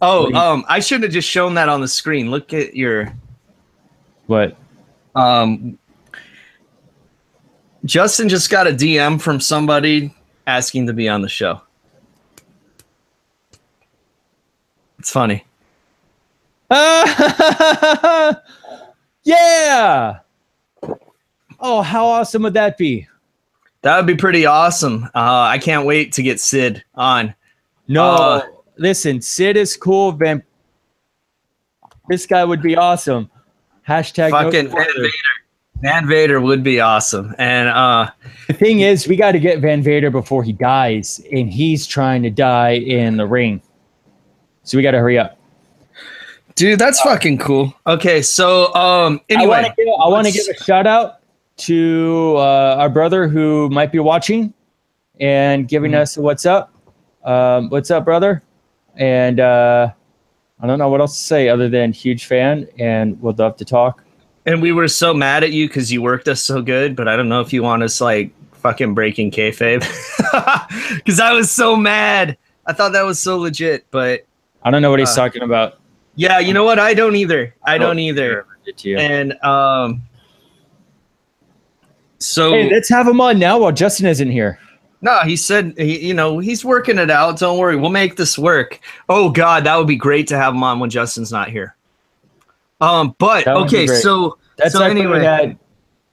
[0.00, 2.30] oh um, I shouldn't have just shown that on the screen.
[2.30, 3.12] Look at your
[4.32, 4.56] What?
[5.14, 5.78] Um,
[7.84, 10.14] Justin just got a DM from somebody
[10.46, 11.60] asking to be on the show.
[14.98, 15.44] It's funny.
[16.70, 18.38] yeah.
[21.60, 23.06] Oh, how awesome would that be?
[23.82, 25.04] That would be pretty awesome.
[25.14, 27.34] Uh, I can't wait to get Sid on.
[27.86, 28.46] No, Uh,
[28.78, 30.12] listen, Sid is cool.
[30.12, 30.42] Van
[32.08, 33.28] This guy would be awesome.
[33.88, 34.86] Hashtag no Fucking Van.
[34.96, 35.08] Vader.
[35.82, 37.34] Van Vader would be awesome.
[37.38, 38.10] And uh
[38.46, 42.22] The thing is, we got to get Van Vader before he dies, and he's trying
[42.22, 43.60] to die in the ring.
[44.62, 45.36] So we got to hurry up.
[46.54, 47.74] dude, that's fucking cool.
[47.86, 49.48] Okay, so um anyway.
[49.48, 51.14] want to give, I want to let's- give a shout out
[51.58, 54.52] to uh, our brother who might be watching
[55.20, 55.98] and giving Mhm.
[56.00, 56.72] us a what's up.
[57.24, 58.42] Um, what's up, brother?
[58.96, 59.90] And uh,
[60.62, 63.64] I don't know what else to say other than huge fan and would love to
[63.64, 64.02] talk.
[64.46, 67.16] And we were so mad at you because you worked us so good, but I
[67.16, 69.84] don't know if you want us like fucking breaking kayfabe.
[70.96, 72.36] Because I was so mad.
[72.66, 74.24] I thought that was so legit, but
[74.62, 75.80] I don't know what he's Uh, talking about.
[76.16, 76.78] yeah, you know what?
[76.78, 77.54] I don't either.
[77.64, 78.46] I don't either.
[78.66, 78.94] It to.
[78.96, 80.02] And um,
[82.18, 84.58] so Hey, let's have him on now while Justin isn't here.
[85.02, 87.38] No, he said he, you know he's working it out.
[87.38, 88.80] Don't worry, we'll make this work.
[89.08, 91.74] Oh God, that would be great to have him on when Justin's not here.
[92.80, 95.18] Um, but okay, so That's So like anyway.
[95.20, 95.58] we had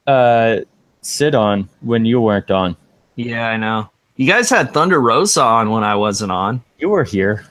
[0.06, 0.56] uh,
[1.02, 2.76] Sid on when you weren't on.
[3.16, 6.62] yeah, I know you guys had Thunder Rosa on when I wasn't on.
[6.78, 7.46] You were here.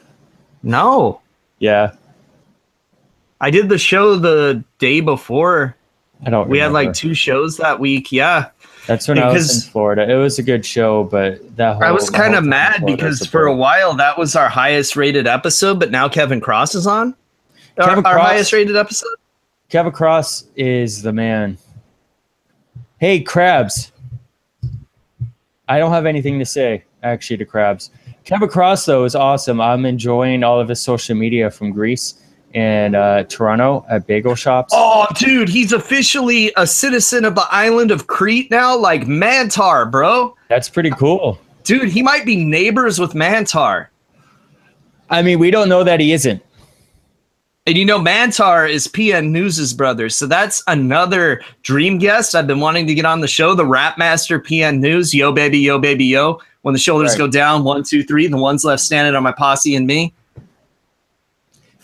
[0.62, 1.22] No,
[1.60, 1.94] Yeah,
[3.42, 5.76] I did the show the day before.
[6.26, 6.50] I don't.
[6.50, 8.12] We had like two shows that week.
[8.12, 8.50] Yeah,
[8.90, 10.10] That's when I was in Florida.
[10.10, 13.46] It was a good show, but that whole, I was kind of mad because for
[13.46, 17.14] a while that was our highest rated episode, but now Kevin Cross is on.
[17.78, 19.14] Our, Kevin our Cross- highest rated episode.
[19.70, 21.60] Kevin Cross is the man.
[22.98, 23.92] Hey, Krabs.
[25.68, 27.92] I don't have anything to say actually to Krabs.
[28.24, 29.62] Kevin Cross though is awesome.
[29.62, 32.16] I'm enjoying all of his social media from Greece
[32.54, 34.74] and uh, Toronto at bagel shops.
[34.76, 40.36] Oh, dude, he's officially a citizen of the island of Crete now, like Mantaur, bro.
[40.50, 41.40] That's pretty cool.
[41.64, 43.88] Dude, he might be neighbors with Mantaur.
[45.10, 46.42] I mean, we don't know that he isn't.
[47.68, 50.10] And you know, Mantaur is PN News's brother.
[50.10, 53.54] So that's another dream guest I've been wanting to get on the show.
[53.54, 55.14] The Rap Master PN News.
[55.14, 56.42] Yo, baby, yo, baby, yo.
[56.64, 57.20] When the shoulders Right.
[57.20, 60.14] go down, one, two, three, the ones left standing on my posse and me.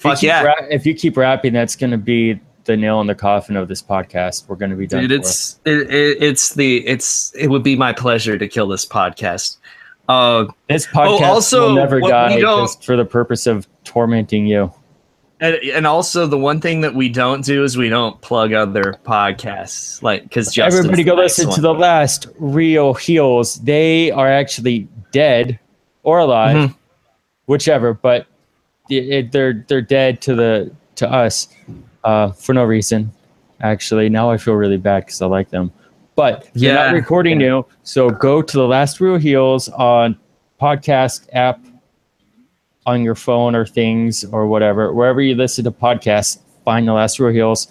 [0.05, 0.43] If you Fuck keep yeah.
[0.43, 3.67] ra- if you keep rapping, that's going to be the nail in the coffin of
[3.67, 4.47] this podcast.
[4.47, 5.01] We're going to be done.
[5.01, 8.85] Dude, it's it, it, it's the it's it would be my pleasure to kill this
[8.85, 9.57] podcast.
[10.07, 14.71] Uh, this podcast also, will never die just for the purpose of tormenting you.
[15.39, 18.99] and, and also the one thing that we don't do is we don't plug other
[19.03, 23.55] podcasts, like because Everybody go listen to the last Real Heels.
[23.61, 25.59] They are actually dead
[26.03, 26.75] or alive, Mhm.
[27.47, 27.93] whichever.
[27.95, 28.27] But
[28.89, 31.47] it, they're they're dead to the to us
[32.03, 33.11] uh, for no reason.
[33.61, 35.71] Actually, now I feel really bad because I like them.
[36.15, 36.85] But they're Yeah.
[36.85, 40.17] not recording new, so go to the last Real Heels on
[40.61, 41.59] podcast app
[42.85, 46.39] on your phone or things or whatever, wherever you listen to podcasts.
[46.63, 47.67] Find the last Real Heels.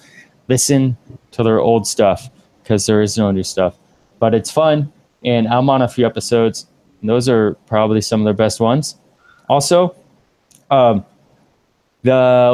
[0.48, 0.96] Listen
[1.30, 2.28] to their old stuff
[2.62, 3.76] because there is no new stuff.
[4.18, 4.92] But it's fun,
[5.24, 6.66] and I'm on a few episodes.
[7.00, 8.96] And those are probably some of their best ones.
[9.48, 9.94] Also,
[10.70, 11.04] um,
[12.02, 12.10] the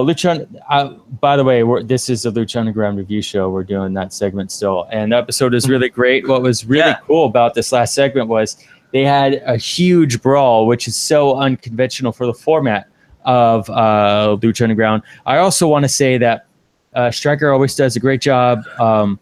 [0.07, 0.47] Lucha.
[0.69, 3.51] Uh, by the way, we're, this is a Lucha Underground review show.
[3.51, 6.29] We're doing that segment still, and the episode is really great.
[6.29, 6.99] What was really Yeah.
[7.07, 8.57] cool about this last segment was
[8.93, 12.89] they had a huge brawl, which is so unconventional for the format
[13.25, 15.03] of uh, Lucha Underground.
[15.27, 16.47] I also want to say that
[16.95, 19.19] uh, Striker always does a great job um,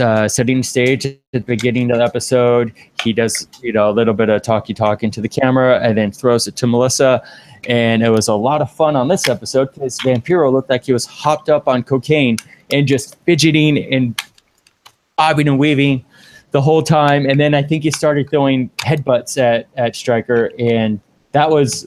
[0.00, 2.72] uh, setting stage at the beginning of the episode.
[3.02, 6.12] He does, you know, a little bit of talky talk into the camera and then
[6.12, 7.22] throws it to Melissa.
[7.68, 10.92] And it was a lot of fun on this episode because Vampiro looked like he
[10.92, 12.36] was hopped up on cocaine
[12.72, 14.20] and just fidgeting and
[15.16, 16.04] bobbing and weaving
[16.50, 17.26] the whole time.
[17.26, 20.50] And then I think he started throwing headbutts at, at Striker.
[20.58, 21.00] And
[21.32, 21.86] that was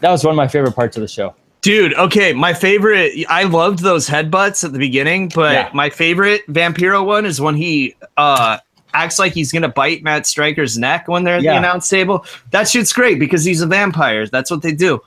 [0.00, 1.34] that was one of my favorite parts of the show.
[1.62, 3.12] Dude, okay, my favorite.
[3.28, 5.70] I loved those headbutts at the beginning, but Yeah.
[5.74, 8.58] my favorite Vampiro one is when he uh
[8.94, 11.52] acts like he's gonna bite Matt Striker's neck when they're at Yeah.
[11.52, 12.24] the announce table.
[12.50, 14.26] That shit's great because he's a vampire.
[14.26, 15.00] That's what they do.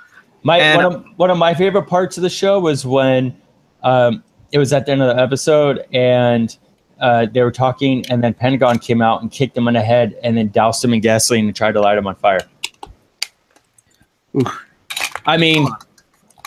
[0.44, 3.36] My And- one of, one of my favorite parts of the show was when
[3.84, 6.56] um, it was at the end of the episode and
[7.02, 10.16] uh, they were talking, and then Pentagon came out and kicked him in the head,
[10.24, 12.40] and then doused him in gasoline and tried to light him on fire.
[15.26, 15.68] I mean,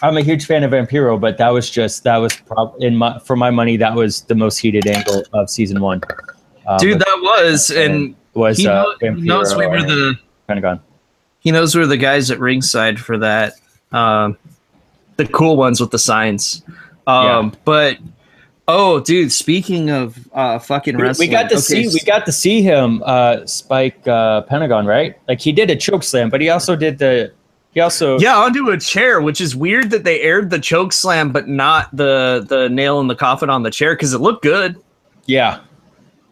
[0.07, 3.19] I'm a huge fan of Vampiro, but that was just that was prob- in my
[3.19, 6.01] for my money that was the most heated angle of season one.
[6.67, 10.15] Um, Dude, that was and was he, uh, know- he knows we were the
[10.47, 10.81] Pentagon.
[11.41, 13.55] he knows we were the guys at ringside for that.
[13.93, 14.39] Um,
[15.17, 16.63] the cool ones with the signs.
[17.07, 17.99] Um, but
[18.69, 22.33] oh, dude, speaking of uh, fucking We, we got to okay, see we got to
[22.33, 25.17] see him uh, spike uh, Pentagon, right?
[25.29, 27.33] Like he did a choke slam, but he also did the
[27.77, 31.31] He also Yeah, onto a chair, which is weird that they aired the choke slam,
[31.31, 34.77] but not the the nail in the coffin on the chair because it looked good.
[35.27, 35.61] yeah.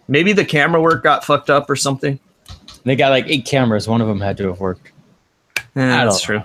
[0.09, 2.19] Maybe the camera work got fucked up or something.
[2.85, 3.87] They got like eight cameras.
[3.89, 4.91] One of them had to have worked.
[5.77, 6.43] Yeah, that's true.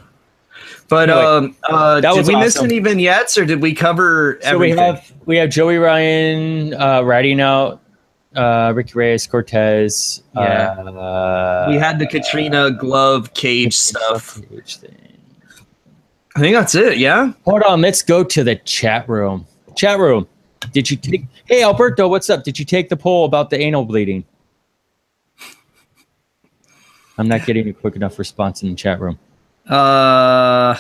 [0.90, 4.78] But um, uh, that did we miss any vignettes or did we cover So everything?
[4.78, 7.82] we have we have Joey Ryan uh, riding out
[8.36, 10.24] uh, Ricky Reyes Cortez.
[10.36, 10.72] Yeah.
[10.72, 14.40] uh, we had the Catrina glove cage stuff.
[14.50, 14.96] Cage thing.
[16.36, 16.98] I think that's it.
[16.98, 17.34] Yeah.
[17.46, 19.46] Hold on, let's go to the chat room.
[19.76, 20.28] Chat room.
[20.72, 21.24] Did you take?
[21.46, 22.44] Hey Alberto, what's up?
[22.44, 24.24] Did you take the poll about the anal bleeding?
[27.18, 29.20] I'm not getting a quick enough response in the chat room.
[29.68, 30.78] Uh,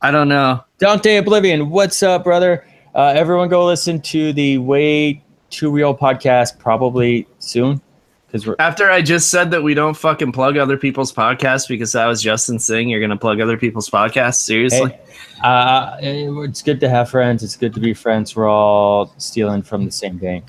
[0.00, 0.64] I don't know.
[0.78, 2.64] Dante Oblivion, what's up, brother?
[2.94, 7.80] Uh, everyone, go listen to the Way Too Real podcast probably soon
[8.26, 11.94] because we're After I just said that we don't fucking plug other people's podcasts because
[11.94, 14.36] I was Justin saying you're gonna plug other people's podcasts.
[14.36, 14.90] Seriously.
[14.90, 15.00] Hey,
[15.42, 17.42] uh, it's good to have friends.
[17.42, 18.36] It's good to be friends.
[18.36, 20.44] We're all stealing from the same bank.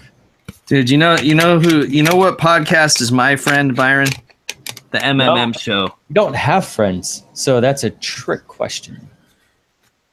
[0.66, 4.10] Dude, you know, you know who, you know what podcast is my friend Byron?
[4.92, 5.86] The MMM show.
[6.10, 9.10] You don't have friends, so that's a trick question.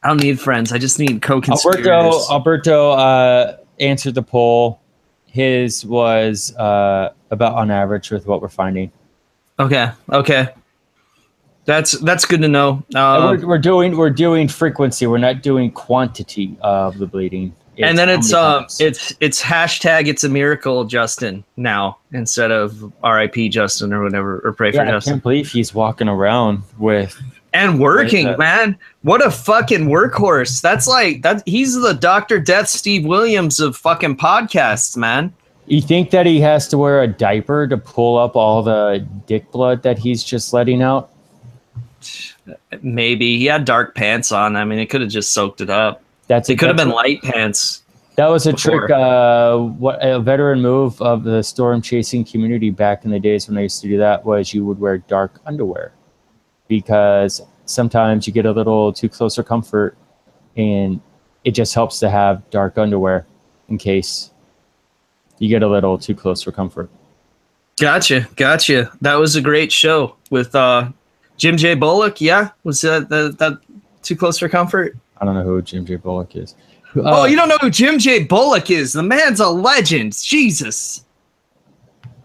[0.03, 0.72] I don't need friends.
[0.72, 1.87] I just need co-conspirators.
[1.87, 4.81] Alberto Alberto uh, answered the poll.
[5.27, 8.91] His was uh, about on average with what we're finding.
[9.59, 10.49] Okay, okay.
[11.67, 12.85] That's that's good to know.
[12.95, 15.07] And Um, we're, we're doing we're doing frequency.
[15.07, 17.55] We're not doing quantity of the bleeding.
[17.79, 18.81] and then it's um times.
[18.81, 23.49] it's it's hashtag it's a miracle Justin now instead of R.I.P.
[23.49, 27.21] Justin or whatever or pray yeah, for I Justin can't believe he's walking around with
[27.57, 28.79] and working uh, man.
[29.03, 30.61] What a fucking workhorse.
[30.61, 31.42] That's like that.
[31.47, 35.33] He's the Doctor Death Steve Williams of fucking podcasts, man.
[35.66, 39.51] You think that he has to wear a diaper to pull up all the dick
[39.51, 41.11] blood that he's just letting out?
[42.83, 44.55] Maybe he had dark pants on.
[44.55, 46.03] I mean, it could have just soaked it up.
[46.29, 47.83] That's It could have been light pants.
[48.16, 48.87] That was a before.
[48.87, 48.90] trick.
[48.90, 53.59] Uh, what a veteran move of the storm chasing community back in the days when
[53.59, 55.92] I used to do that was you would wear dark underwear
[56.68, 59.96] because sometimes you get a little too close for comfort,
[60.57, 61.00] and
[61.44, 63.26] it just helps to have dark underwear
[63.68, 64.31] in case
[65.38, 66.88] you get a little too close for comfort.
[67.79, 68.90] Gotcha, gotcha.
[69.02, 70.88] That was a great show with uh,
[71.37, 71.74] Jim J.
[71.74, 72.20] Bullock.
[72.20, 73.59] Yeah, was that that, that
[74.02, 74.96] too close for comfort?
[75.18, 75.96] I don't know who Jim J.
[75.96, 76.55] Bullock is.
[76.96, 78.24] oh, Uh, you don't know who Jim J.
[78.24, 78.92] Bullock is?
[78.92, 80.16] The man's a legend.
[80.22, 81.05] Jesus.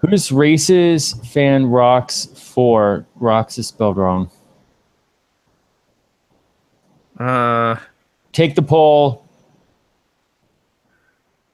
[0.02, 3.06] Who's races fan rocks for?
[3.16, 4.30] Rocks is spelled wrong.
[7.20, 7.76] Uh
[8.34, 9.26] Take the poll.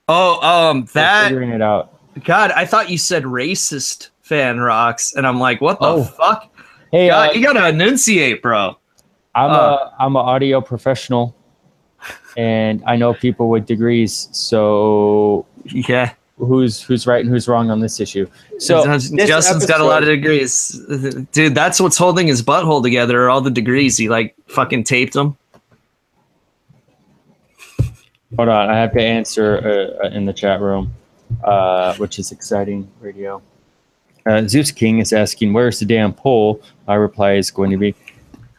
[0.08, 1.94] oh, um, We're that figuring it out.
[2.24, 6.04] God, I thought you said racist fan rocks, and I'm like, what the Oh.
[6.04, 6.50] fuck?
[6.92, 8.78] Hey, God, uh, you gotta enunciate, bro.
[9.36, 9.56] I'm Uh.
[9.56, 11.36] a I'm an audio professional,
[12.38, 14.30] and I know people with degrees.
[14.32, 16.12] So Yeah.
[16.38, 18.28] Who's who's right and who's wrong on this issue?
[18.60, 20.80] So Justin's Justin's got a lot of degrees,
[21.32, 21.56] dude.
[21.56, 23.24] That's what's holding his butthole together.
[23.26, 25.38] Are all the degrees he like fucking taped them.
[28.36, 30.94] Hold on, I have to answer uh, in the chat room,
[31.44, 33.42] uh, which is exciting radio.
[34.26, 37.96] Uh, Zeus King is asking, "Where's the damn poll?" My reply is going to be,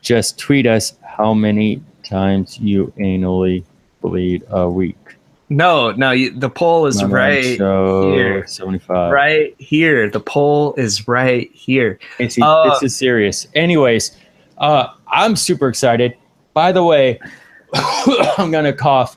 [0.01, 3.65] "Just tweet us how many times you anally
[4.01, 5.18] bleed a week."
[5.51, 8.47] No, no, you, the poll is My right show here.
[8.47, 9.11] 75.
[9.13, 10.11] right here.
[10.11, 11.99] The poll is right here.
[12.19, 13.47] Casey, Uh, this is serious.
[13.55, 14.17] Anyways,
[14.59, 16.17] uh, I'm super excited.
[16.53, 17.19] By the way,
[17.75, 19.17] I'm gonna cough.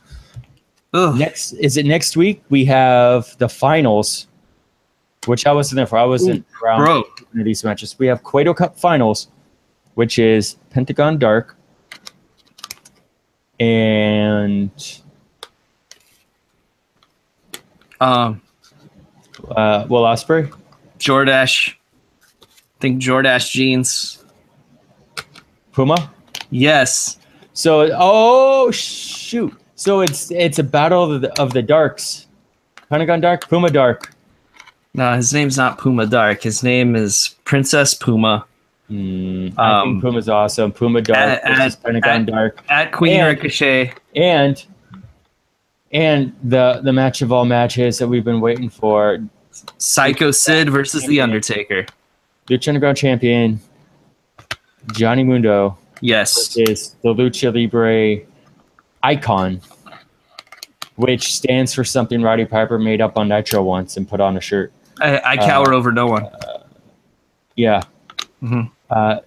[0.93, 1.17] Ugh.
[1.17, 2.43] Next, is it next week?
[2.49, 4.27] We have the finals,
[5.25, 5.97] which I wasn't there for.
[5.97, 7.97] I wasn't around Bro, for these matches.
[7.99, 9.27] We have Cueto Cup finals,
[9.95, 11.57] which is Pentagon Dark
[13.59, 14.71] and
[18.01, 18.41] um,
[19.55, 20.53] uh, Will Ospreay.
[20.99, 21.73] Jordash.
[22.43, 22.45] I
[22.79, 24.23] think Jordash jeans.
[25.71, 26.11] Puma.
[26.49, 27.17] Yes.
[27.53, 29.53] So, oh shoot!
[29.75, 32.27] So it's it's a battle of the, of the darks.
[32.89, 34.13] Pentagon Dark, Puma Dark.
[34.93, 36.41] No, his name's not Puma Dark.
[36.43, 38.45] His name is Princess Puma
[38.89, 40.73] Hmm, I Um, think Puma's awesome.
[40.73, 43.93] Puma Dark at- versus at- Pentagon at- Dark, at Queen And- Ricochet.
[44.17, 44.61] and
[45.93, 49.19] and the the match of all matches that we've been waiting for:
[49.77, 51.85] Psycho Sid versus The Undertaker.
[52.47, 53.59] Lucha Underground champion
[54.93, 56.57] Johnny Mundo Yes.
[56.57, 58.25] is the Lucha Libre
[59.03, 59.61] icon,
[60.95, 64.41] which stands for something Roddy Piper made up on Nitro once and put on a
[64.41, 64.71] shirt.
[64.99, 66.27] I, I cower over no one.
[67.55, 67.83] Yeah.
[68.41, 68.71] Mhm.
[68.89, 69.19] Uh,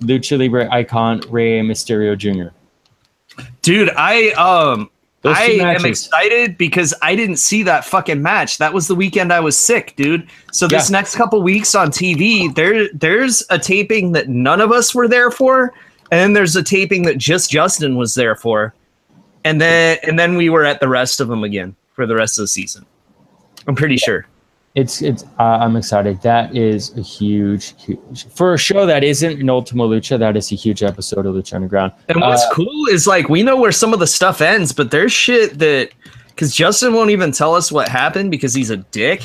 [0.00, 2.54] Lucha Libre icon Rey Mysterio Jr.
[3.62, 4.90] Dude, I um
[5.22, 8.56] Those I am excited because I didn't see that fucking match.
[8.56, 10.26] That was the weekend I was sick, dude.
[10.50, 10.96] So this Yeah.
[10.98, 15.30] next couple weeks on TV, there there's a taping that none of us were there
[15.30, 15.74] for,
[16.10, 18.72] and then there's a taping that just Justin was there for,
[19.44, 22.38] and then and then we were at the rest of them again for the rest
[22.38, 22.86] of the season.
[23.66, 24.26] I'm pretty sure.
[24.76, 25.24] It's it's.
[25.38, 26.22] Uh, I'm excited.
[26.22, 30.16] That is a huge, huge for a show that isn't an Ultima Lucha.
[30.16, 31.92] That is a huge episode of Lucha Underground.
[32.08, 34.92] And what's Uh, cool is like we know where some of the stuff ends, but
[34.92, 35.90] there's shit that
[36.28, 39.22] because Justin won't even tell us what happened because he's a dick,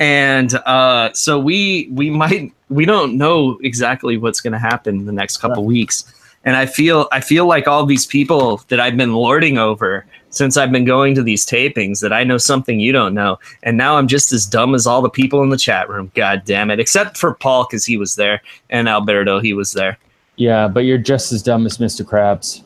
[0.00, 5.06] and uh, so we we might we don't know exactly what's going to happen in
[5.06, 6.12] the next couple weeks.
[6.44, 10.56] And I feel I feel like all these people that I've been lording over since
[10.56, 13.96] I've been going to these tapings that I know something you don't know, and now
[13.96, 16.10] I'm just as dumb as all the people in the chat room.
[16.14, 16.80] God damn it!
[16.80, 19.98] Except for Paul because he was there, and Alberto he was there.
[20.36, 22.04] Yeah, but you're just as dumb as Mr.
[22.04, 22.62] Krabs,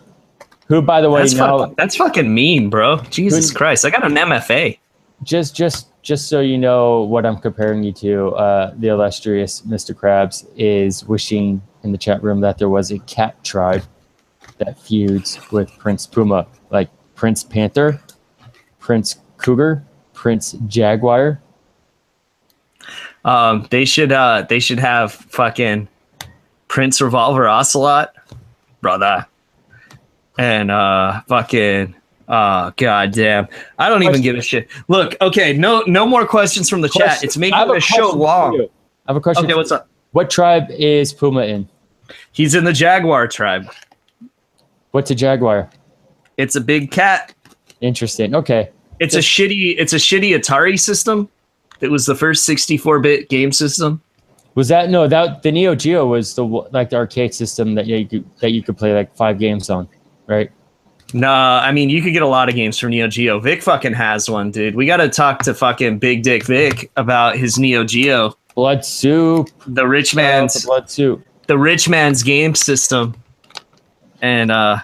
[0.68, 2.98] who, by the way, That's, now fuck- that's fucking mean, bro.
[3.10, 3.84] Jesus Who- Christ.
[3.84, 4.78] I got an MFA.
[5.24, 9.92] just just just so you know what I'm comparing you to, uh, the illustrious Mr.
[9.92, 13.82] Krabs is wishing in the chat room that there was a cat tribe
[14.58, 18.00] that feuds with Prince Puma, like Prince Panther,
[18.78, 19.82] Prince Cougar,
[20.12, 21.40] Prince Jaguar.
[23.24, 25.88] Um, they should uh they should have fucking
[26.68, 28.14] Prince Revolver Ocelot,
[28.80, 29.26] brother.
[30.38, 31.94] And uh fucking
[32.28, 33.48] uh god damn.
[33.78, 34.68] I don't even give a shit.
[34.88, 37.02] Look, okay, no no more questions from the chat.
[37.06, 38.60] Question- It's I making a the show long.
[38.60, 39.44] I have a question.
[39.44, 39.88] Okay, what's up?
[40.12, 41.68] What tribe is Puma in?
[42.32, 43.66] He's in the Jaguar tribe.
[44.90, 45.70] What's a Jaguar?
[46.36, 47.34] It's a big cat.
[47.80, 48.34] Interesting.
[48.34, 48.70] Okay.
[48.98, 51.28] It's a shitty it's a shitty Atari system.
[51.80, 54.00] It was the first 64-bit game system.
[54.54, 55.06] Was that no?
[55.06, 58.62] That the Neo Geo was the like the arcade system that you could, that you
[58.62, 59.86] could play like five games on,
[60.26, 60.50] right?
[61.12, 63.38] Nah, I mean you could get a lot of games from Neo Geo.
[63.38, 64.74] Vic fucking has one, dude.
[64.74, 69.46] We got to talk to fucking Big Dick Vic about his Neo Geo, Blood Soup,
[69.66, 71.22] the rich shout out to man's Blood Soup.
[71.46, 73.14] The rich man's game system.
[74.22, 74.78] And uh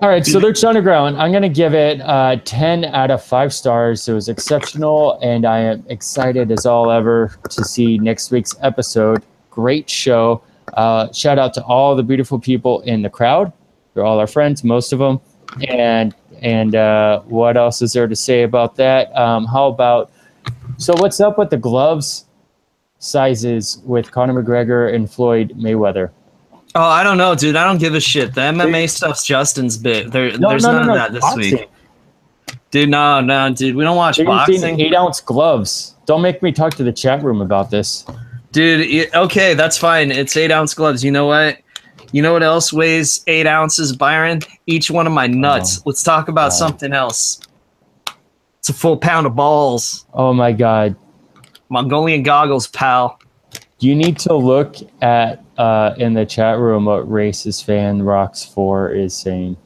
[0.00, 4.08] All right, so Lucha Underground, I'm gonna give it uh, 10 out of five stars.
[4.08, 9.22] It was exceptional, and I am excited as all ever to see next week's episode.
[9.50, 10.42] Great show.
[10.74, 13.52] Uh, shout out to all the beautiful people in the crowd.
[13.94, 15.20] They're all our friends, most of them.
[15.68, 19.16] And and uh, what else is there to say about that?
[19.16, 20.10] Um, how about
[20.76, 20.92] so?
[20.96, 22.26] What's up with the gloves
[22.98, 26.10] sizes with Conor McGregor and Floyd Mayweather?
[26.76, 27.56] oh, I don't know, dude.
[27.56, 28.34] I don't give a shit.
[28.34, 30.12] The MMA stuff's Justin's bit.
[30.12, 31.58] There, there's none of that this boxing.
[31.58, 31.70] week.
[32.70, 33.74] Dude, no, no, dude.
[33.74, 34.80] We don't watch using boxing.
[34.80, 35.94] eight ounce gloves.
[36.04, 38.04] Don't make me talk to the chat room about this.
[38.52, 40.10] Dude, okay, that's fine.
[40.10, 41.02] It's eight ounce gloves.
[41.02, 41.58] You know what?
[42.12, 44.40] You know what else weighs eight ounces, Byron?
[44.66, 45.84] Each one of my oh nuts.
[45.86, 46.56] Let's talk about God.
[46.56, 47.40] something else.
[48.58, 50.06] It's a full pound of balls.
[50.12, 50.96] Oh my god.
[51.68, 53.18] Mongolian goggles, pal.
[53.78, 58.90] You need to look at uh, in the chat room what racist fan rocks four
[58.90, 59.56] is saying.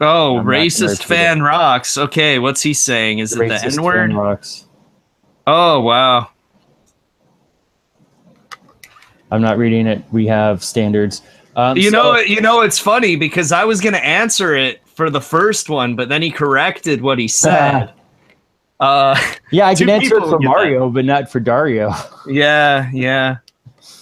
[0.00, 1.96] Oh, I'm racist fan rocks.
[1.96, 3.18] Okay, what's he saying?
[3.20, 4.12] Is it the Racist N word?
[4.14, 4.66] rocks.
[5.46, 6.28] Oh, wow.
[9.30, 10.02] I'm not reading it.
[10.12, 11.22] We have standards.
[11.56, 15.10] Um, You so- know, you know, it's funny because I was gonna answer it for
[15.10, 17.92] the first one, but then he corrected what he said.
[18.80, 19.18] uh,
[19.50, 20.48] Yeah, I can answer it for get that.
[20.48, 21.92] Mario, but not for Dario.
[22.26, 23.36] yeah, yeah.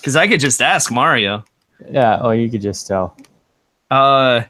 [0.00, 1.44] Because I could just ask Mario.
[1.90, 2.18] yeah.
[2.20, 3.16] Oh, you could just tell.
[3.90, 4.42] Uh,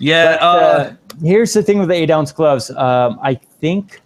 [0.00, 0.36] yeah.
[0.36, 0.92] But, uh, uh,
[1.22, 2.70] here's the thing with the eight ounce gloves.
[2.70, 4.00] Um, I think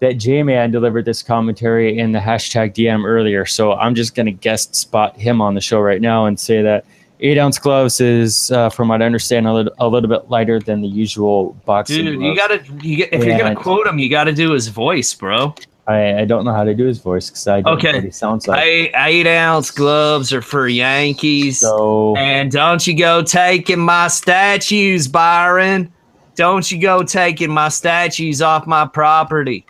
[0.00, 3.44] that J Man delivered this commentary in the hashtag DM earlier.
[3.46, 6.62] So I'm just going to guest spot him on the show right now and say
[6.62, 6.84] that
[7.20, 10.60] eight ounce gloves is, uh, from what I understand, a little, a little bit lighter
[10.60, 12.04] than the usual boxing.
[12.04, 12.62] dude, you gotta.
[12.82, 15.54] You get, if you're gonna quote him, you gotta do his voice, bro.
[15.86, 17.92] I, I don't know how to do his voice because I don't Okay.
[17.92, 18.62] know what he sounds like.
[18.62, 21.60] Eight, eight ounce gloves are for Yankees.
[21.60, 25.90] so And don't you go taking my statues, Byron.
[26.34, 29.64] Don't you go taking my statues off my property.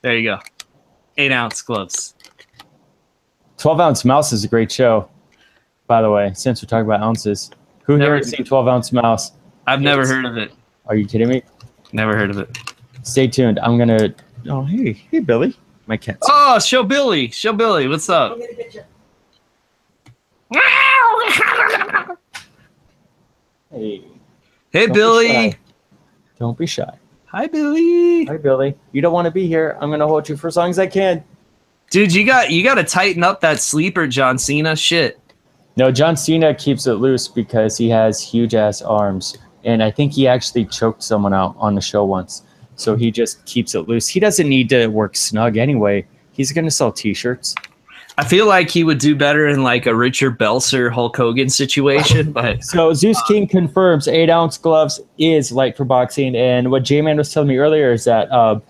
[0.00, 0.38] There you go.
[1.18, 2.14] Eight ounce gloves.
[3.58, 5.06] 12 ounce mouse is a great show.
[5.90, 7.50] By the way, since we're talking about ounces,
[7.82, 9.32] who Never- here has seen 12 ounce mouse?
[9.66, 10.10] I've never Yes.
[10.10, 10.52] heard of it.
[10.86, 11.42] Are you kidding me?
[11.92, 12.56] Never heard of it.
[13.02, 13.58] Stay tuned.
[13.58, 14.14] I'm gonna.
[14.48, 15.56] Oh hey, hey Billy,
[15.88, 16.18] my cat.
[16.22, 17.30] Oh, show Billy.
[17.32, 17.88] Show Billy.
[17.88, 18.38] What's up?
[23.72, 24.02] Hey,
[24.72, 25.28] Hey, Don't be Billy.
[25.28, 25.56] shy.
[26.38, 26.98] don't be shy.
[27.26, 28.24] Hi, Billy.
[28.26, 29.76] Hi Billy, you don't want to be here.
[29.80, 31.22] I'm gonna hold you for as long as I can.
[31.90, 35.18] Dude, you got you got to tighten up that sleeper John Cena shit.
[35.76, 40.12] No, John Cena keeps it loose because he has huge ass arms, and I think
[40.12, 42.42] he actually choked someone out on the show once.
[42.76, 44.08] So he just keeps it loose.
[44.08, 46.06] He doesn't need to work snug anyway.
[46.32, 47.54] He's gonna sell T-shirts.
[48.18, 52.32] I feel like he would do better in like a Richard Belzer Hulk Hogan situation,
[52.34, 57.00] but So Zeus King confirms eight ounce gloves is light for boxing, and what J
[57.00, 58.60] Man was telling me earlier is that uh,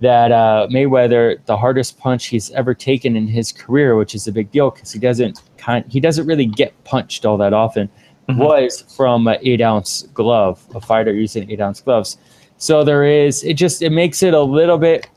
[0.00, 4.32] that uh, Mayweather, the hardest punch he's ever taken in his career, which is a
[4.32, 7.88] big deal because he doesn't kind he doesn't really get punched all that often,
[8.28, 8.38] Mhm.
[8.38, 12.16] was from an eight ounce glove, a fighter using eight ounce gloves.
[12.58, 15.08] So there is it just it makes it a little bit.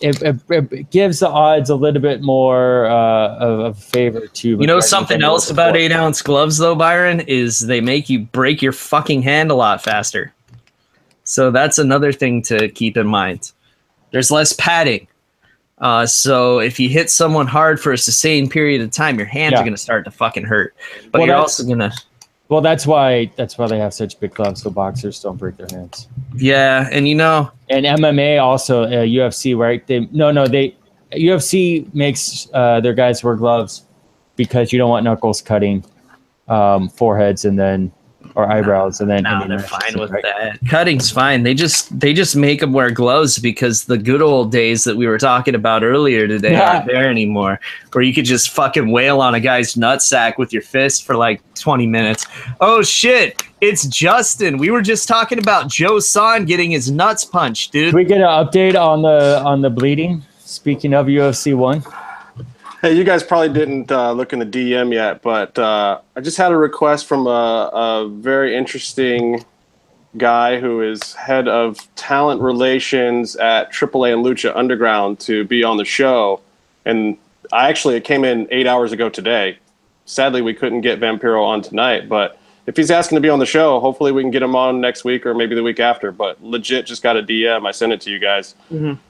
[0.00, 4.48] It, it, it gives the odds a little bit more uh, of, a favor to
[4.48, 8.62] you know something else about eight ounce gloves though, Byron, is they make you break
[8.62, 10.32] your fucking hand a lot faster.
[11.24, 13.52] So that's another thing to keep in mind.
[14.10, 15.06] There's less padding.
[15.80, 19.52] Uh, so if you hit someone hard for a sustained period of time, your hands
[19.52, 19.60] Yeah.
[19.60, 20.74] are gonna start to fucking hurt.
[21.10, 21.92] But Well, you're also gonna
[22.48, 25.68] Well, that's why that's why they have such big gloves so boxers don't break their
[25.70, 26.08] hands.
[26.36, 29.86] Yeah, and you know, And MMA also uh, UFC right?
[29.86, 30.74] They no no they
[31.12, 33.84] UFC makes uh, their guys wear gloves
[34.36, 35.84] because you don't want knuckles cutting
[36.48, 37.92] um, foreheads and then
[38.36, 40.22] or eyebrows and then no, they're fine with right?
[40.22, 40.58] that.
[40.68, 41.42] Cutting's fine.
[41.42, 45.06] They just they just make them wear gloves because the good old days that we
[45.06, 46.74] were talking about earlier today Yeah.
[46.76, 47.58] aren't there anymore.
[47.92, 51.40] Where you could just fucking wail on a guy's nutsack with your fist for like
[51.54, 52.26] 20 minutes.
[52.60, 54.58] Oh shit, it's Justin.
[54.58, 57.90] We were just talking about Joe Son getting his nuts punched, dude.
[57.90, 60.22] Can we get an update on the on the bleeding?
[60.38, 61.82] Speaking of UFC one,
[62.82, 66.38] Hey, you guys probably didn't uh, look in the DM yet, but uh, I just
[66.38, 69.44] had a request from a, a very interesting
[70.16, 75.76] guy who is head of talent relations at AAA and Lucha Underground to be on
[75.76, 76.40] the show.
[76.86, 77.18] And
[77.52, 79.58] I actually, it came in eight hours ago today.
[80.06, 83.46] Sadly, we couldn't get Vampiro on tonight, but if he's asking to be on the
[83.46, 86.12] show, hopefully we can get him on next week or maybe the week after.
[86.12, 87.68] But legit, just got a DM.
[87.68, 88.54] I sent it to you guys.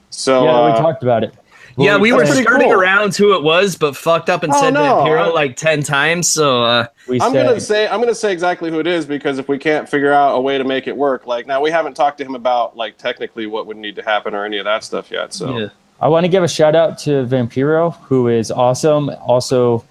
[0.09, 1.33] So yeah, we uh, talked about it.
[1.77, 2.79] Yeah, we were that's skirting cool.
[2.79, 5.83] around who it was, but fucked up and Oh, said no, Vampiro I- like 10
[5.83, 6.27] times.
[6.27, 9.37] So uh, We I'm said, gonna say I'm gonna say exactly who it is because
[9.39, 11.93] if we can't figure out a way to make it work, like now we haven't
[11.95, 14.83] talked to him about like technically what would need to happen or any of that
[14.83, 15.33] stuff yet.
[15.33, 15.67] So yeah.
[15.99, 19.09] I want to give a shout out to Vampiro, who is awesome.
[19.27, 19.85] Also,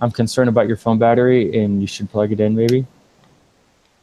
[0.00, 2.84] I'm concerned about your phone battery, and you should plug it in, maybe.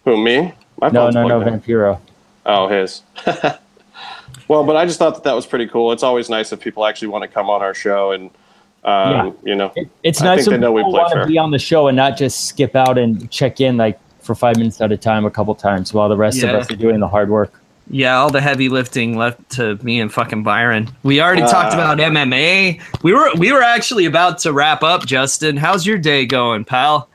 [0.03, 0.53] who me?
[0.79, 1.59] My No, phone's no, no, in.
[1.59, 1.99] Vampiro.
[2.47, 3.03] Oh, his.
[4.51, 5.91] well, but I just thought that that was pretty cool.
[5.93, 8.29] It's always nice if people actually want to come on our show and
[8.83, 9.31] um, Yeah.
[9.43, 11.25] you know It- It's I nice think they when know we people play want to
[11.25, 14.57] be on the show and not just skip out and check in like for five
[14.57, 16.49] minutes at a time, a couple times, while the rest Yeah.
[16.49, 17.53] of us are doing the hard work.
[17.89, 20.89] Yeah, all the heavy lifting left to me and fucking Byron.
[21.03, 22.79] We already Uh, talked about MMA.
[23.03, 25.57] We were we were actually about to wrap up, Justin.
[25.57, 27.07] How's your day going, pal?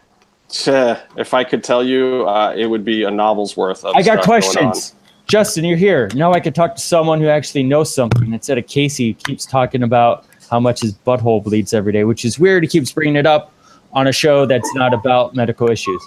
[1.16, 3.94] If I could tell you, uh, it would be a novel's worth of.
[3.96, 4.52] I got stuff going on.
[4.72, 4.94] questions.
[5.28, 6.08] Justin, you're here.
[6.14, 9.44] Now I can talk to someone who actually knows something instead of Casey who keeps
[9.44, 12.62] talking about how much his butthole bleeds every day, which is weird.
[12.62, 13.52] He keeps bringing it up
[13.92, 16.02] on a show that's not about medical issues.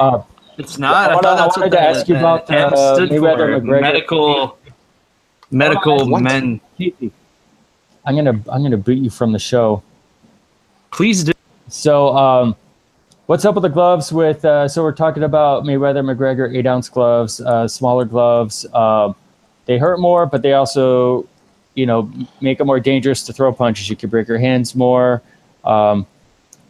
[0.00, 0.22] Uh,
[0.56, 0.94] It's not.
[0.94, 2.96] I I, wanna- thought that's I what wanted to the, ask you about, M uh,
[2.98, 3.60] Mayweather.
[3.60, 3.80] McGregor.
[3.80, 4.58] Medical
[5.50, 6.60] medical men.
[6.78, 7.10] Casey,
[8.04, 9.82] I'm gonna I'm gonna boot you from the show.
[10.92, 11.32] Please do.
[11.68, 12.54] So, um,
[13.26, 14.12] what's up with the gloves?
[14.12, 18.66] With uh, so we're talking about Mayweather McGregor eight ounce gloves, uh, smaller gloves.
[18.74, 19.14] Um,
[19.66, 21.26] they hurt more, but they also,
[21.74, 22.10] you know,
[22.40, 23.88] make it more dangerous to throw punches.
[23.88, 25.22] You can break your hands more.
[25.64, 26.06] Um,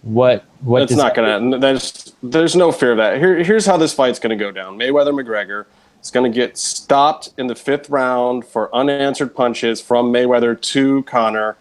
[0.03, 0.81] what what?
[0.81, 1.59] That's not gonna.
[1.59, 3.19] There's there's no fear of that.
[3.19, 4.79] Here, here's how this fight's gonna go down.
[4.79, 5.65] Mayweather McGregor
[6.03, 11.57] is gonna get stopped in the fifth round for unanswered punches from Mayweather to Conor.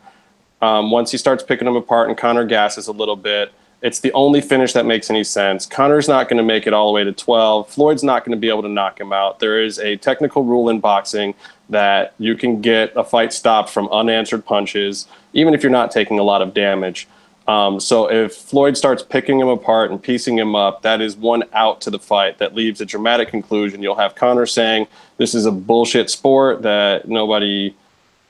[0.61, 3.51] Um, once he starts picking them apart and Conor gasses a little bit,
[3.84, 5.65] it's the only finish that makes any sense.
[5.65, 7.69] Conor's not going to make it all the way to 12.
[7.69, 9.39] Floyd's not going to be able to knock him out.
[9.39, 11.36] There is a technical rule in boxing
[11.69, 16.17] that you can get a fight stopped from unanswered punches, even if you're not taking
[16.17, 17.09] a lot of damage.
[17.45, 21.43] Um, so if Floyd starts picking him apart and piecing him up, that is one
[21.51, 23.84] out to the fight that leaves a dramatic conclusion.
[23.84, 27.75] You'll have Conor saying, This is a bullshit sport that nobody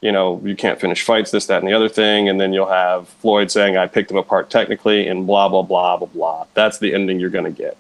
[0.04, 2.28] you know, you can't finish fights, this, that, and the other thing.
[2.28, 5.96] And then you'll have Floyd saying, I picked him apart technically, and blah, blah, blah,
[5.96, 6.46] blah, blah.
[6.56, 7.78] That's the ending you're going to get.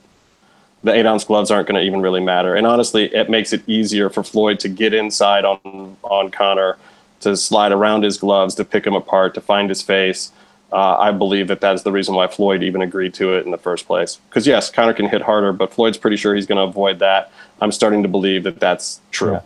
[0.84, 2.56] The eight ounce gloves aren't going to even really matter.
[2.56, 6.78] And honestly, it makes it easier for Floyd to get inside on, on Conor,
[7.20, 10.32] to slide around his gloves, to pick him apart, to find his face.
[10.72, 13.58] Uh, I believe that that's the reason why Floyd even agreed to it in the
[13.58, 14.20] first place.
[14.30, 17.32] Because, yes, Conor can hit harder, but Floyd's pretty sure he's going to avoid that.
[17.62, 19.34] I'm starting to believe that that's true.
[19.34, 19.42] Yeah.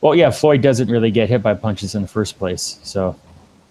[0.00, 3.16] Well, yeah, Floyd doesn't really get hit by punches in the first place, so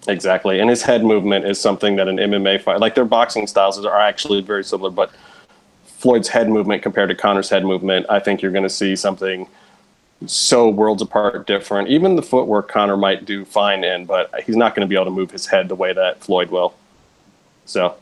[0.08, 3.84] Exactly, and his head movement is something that an MMA fight, like their boxing styles,
[3.84, 4.90] are actually very similar.
[4.90, 5.12] But
[5.86, 9.48] Floyd's head movement compared to Conor's head movement, I think you're going to see something
[10.26, 11.90] so worlds apart different.
[11.90, 15.06] Even the footwork Conor might do fine in, but he's not going to be able
[15.06, 16.74] to move his head the way that Floyd will.
[17.66, 17.96] So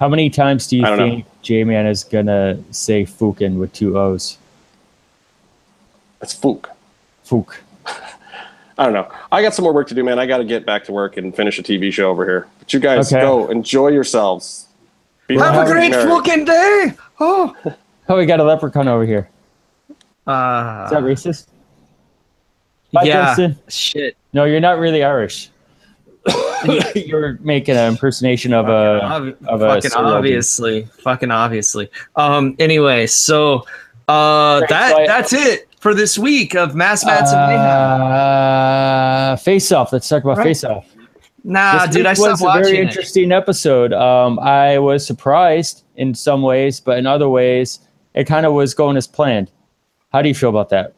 [0.00, 1.04] How many times do you I don't know.
[1.16, 4.38] think J-Man is gonna say Fukin with two O's?
[6.22, 6.66] it's Fook.
[7.26, 7.54] Fook.
[8.76, 9.10] I don't know.
[9.30, 10.18] I got some more work to do, man.
[10.18, 12.48] I got to get back to work and finish a TV show over here.
[12.58, 13.22] But you guys Okay.
[13.22, 14.66] go enjoy yourselves.
[15.28, 16.08] Be Have a great married.
[16.08, 16.92] fucking day.
[17.20, 17.54] Oh.
[18.06, 19.30] Oh, we got a leprechaun over here.
[20.26, 21.46] Uh, Is that racist?
[22.92, 23.28] Bye, yeah.
[23.28, 23.58] Justin.
[23.68, 24.16] Shit.
[24.34, 25.48] No, you're not really Irish.
[26.94, 30.82] you're making an impersonation of a Ob- of a fucking serial obviously.
[31.02, 31.88] Fucking obviously.
[32.16, 32.56] Um.
[32.58, 33.64] Anyway, so
[34.08, 38.00] uh, Great, that so I- that's it for this week of Masks Mats and Mayhem.
[38.10, 39.92] Uh, face off.
[39.92, 40.44] Let's talk about Right.
[40.44, 40.86] face off.
[41.44, 42.84] Nah, This dude, I stopped was a very it.
[42.84, 43.92] interesting episode.
[43.92, 47.80] Um, I was surprised in some ways, but in other ways,
[48.14, 49.50] it kind of was going as planned.
[50.10, 50.94] How do you feel about that?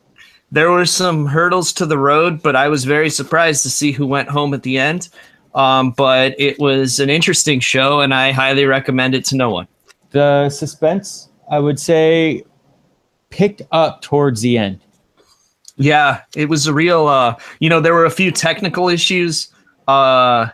[0.53, 4.07] There were some hurdles to the road, but I was very surprised to see who
[4.07, 5.09] went home at the end.
[5.57, 9.67] Um, but it was an interesting show, and I highly recommend it to no one.
[10.11, 12.45] The suspense, I would say,
[13.31, 14.81] picked up towards the end.
[15.77, 17.07] Yeah, it was a real.
[17.07, 19.49] Uh, you know, there were a few technical issues.
[19.87, 20.49] Uh,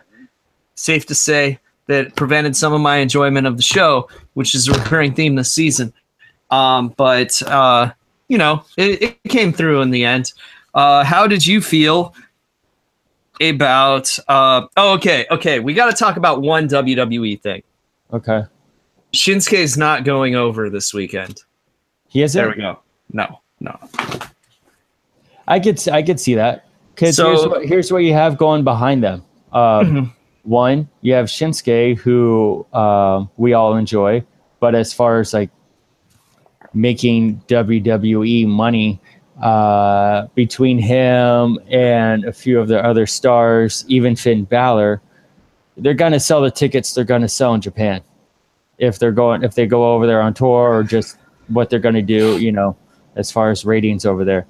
[0.75, 4.73] safe to say that prevented some of my enjoyment of the show, which is a
[4.73, 5.93] recurring theme this season.
[6.51, 7.91] Um, but uh,
[8.27, 10.33] you know, it, it came through in the end.
[10.73, 12.13] Uh, how did you feel
[13.41, 14.17] about?
[14.27, 15.59] Uh, oh, okay, okay.
[15.59, 17.63] We got to talk about one WWE thing.
[18.11, 18.43] Okay,
[19.13, 21.43] Shinsuke is not going over this weekend.
[22.13, 22.55] He has There it.
[22.57, 22.79] we go.
[23.11, 23.77] No, no.
[25.47, 28.63] I could I could see that because So- here's what here's what you have going
[28.63, 29.23] behind them.
[29.51, 30.11] Um, Mhm.
[30.43, 34.23] One, you have Shinsuke, who um, we all enjoy,
[34.59, 35.49] but as far as like
[36.73, 38.99] making WWE money,
[39.41, 45.01] uh, between him and a few of the other stars, even Finn Balor,
[45.77, 48.01] they're gonna sell the tickets they're gonna sell in Japan.
[48.79, 52.01] If they're going, if they go over there on tour, or just what they're gonna
[52.01, 52.75] do, you know,
[53.15, 54.45] as far as ratings over there.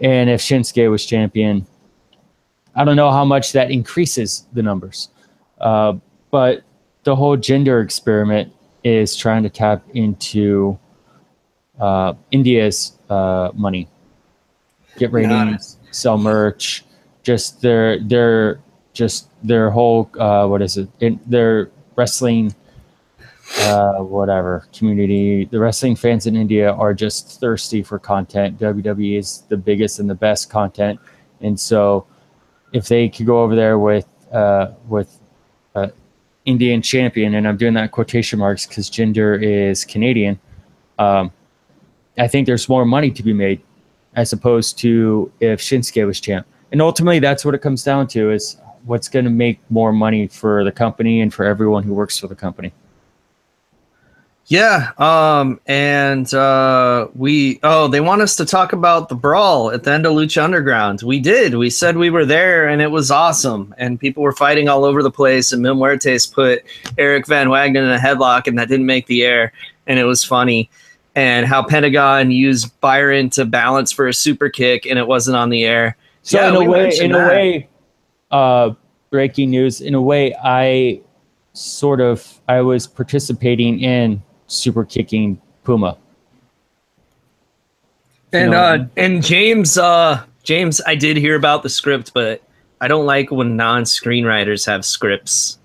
[0.00, 1.66] And if Shinsuke was champion,
[2.74, 5.08] I don't know how much that increases the numbers.
[5.60, 5.94] Uh,
[6.30, 6.62] but
[7.04, 10.78] the whole Jinder experiment is trying to tap into
[11.78, 13.88] uh, India's uh, money,
[14.96, 16.84] get ratings, sell merch,
[17.22, 18.60] just their their
[18.92, 20.88] just their whole uh, what is it?
[21.00, 22.54] In, their wrestling
[23.60, 25.44] uh, whatever community.
[25.44, 28.58] The wrestling fans in India are just thirsty for content.
[28.58, 30.98] WWE is the biggest and the best content,
[31.40, 32.06] and so
[32.72, 35.18] if they could go over there with uh, with
[35.74, 35.88] uh,
[36.44, 40.38] Indian champion, and I'm doing that quotation marks because Jinder is Canadian.
[40.98, 41.32] Um,
[42.18, 43.60] I think there's more money to be made
[44.14, 46.46] as opposed to if Shinsuke was champ.
[46.72, 50.26] And ultimately, that's what it comes down to: is what's going to make more money
[50.26, 52.72] for the company and for everyone who works for the company.
[54.46, 59.84] Yeah, um, and uh, we oh they want us to talk about the brawl at
[59.84, 61.02] the end of Lucha Underground.
[61.02, 61.54] We did.
[61.54, 63.74] We said we were there, and it was awesome.
[63.78, 65.52] And people were fighting all over the place.
[65.52, 66.62] And Mil Muertes put
[66.98, 69.52] Eric Van Wagenen in a headlock, and that didn't make the air,
[69.86, 70.68] and it was funny.
[71.14, 75.48] And how Pentagon used Byron to balance for a super kick, and it wasn't on
[75.48, 75.96] the air.
[76.22, 77.68] So Yeah, in a way, in a way,
[78.30, 78.74] uh,
[79.08, 79.80] breaking news.
[79.80, 81.00] In a way, I
[81.54, 85.96] sort of I was participating in super kicking Puma.
[88.32, 92.42] And know uh, and James, uh, James, I did hear about the script, but
[92.80, 95.58] I don't like when non-screenwriters have scripts.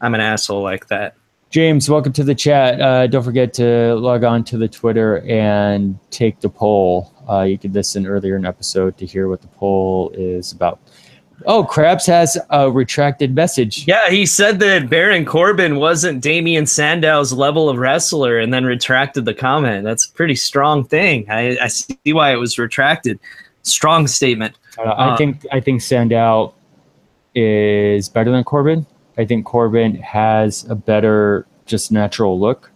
[0.00, 1.14] I'm an asshole like that.
[1.50, 2.80] James, welcome to the chat.
[2.80, 7.12] Uh, don't forget to log on to the Twitter and take the poll.
[7.28, 10.78] Uh, you could listen earlier in episode to hear what the poll is about.
[11.46, 13.86] Oh, Krabs has a retracted message.
[13.86, 19.24] Yeah, he said that Baron Corbin wasn't Damien Sandow's level of wrestler, and then retracted
[19.24, 19.84] the comment.
[19.84, 21.30] That's a pretty strong thing.
[21.30, 23.18] I, I see why it was retracted.
[23.62, 24.54] Strong statement.
[24.78, 26.54] Uh, I Uh, think I think Sandow
[27.34, 28.86] is better than Corbin.
[29.18, 32.70] I think Corbin has a better just natural look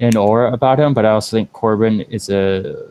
[0.00, 2.90] and aura about him, but I also think Corbin is a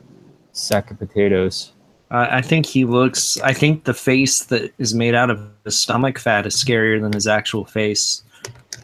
[0.52, 1.72] sack of potatoes.
[2.10, 3.40] Uh, I think he looks.
[3.42, 7.12] I think the face that is made out of his stomach fat is scarier than
[7.12, 8.24] his actual face,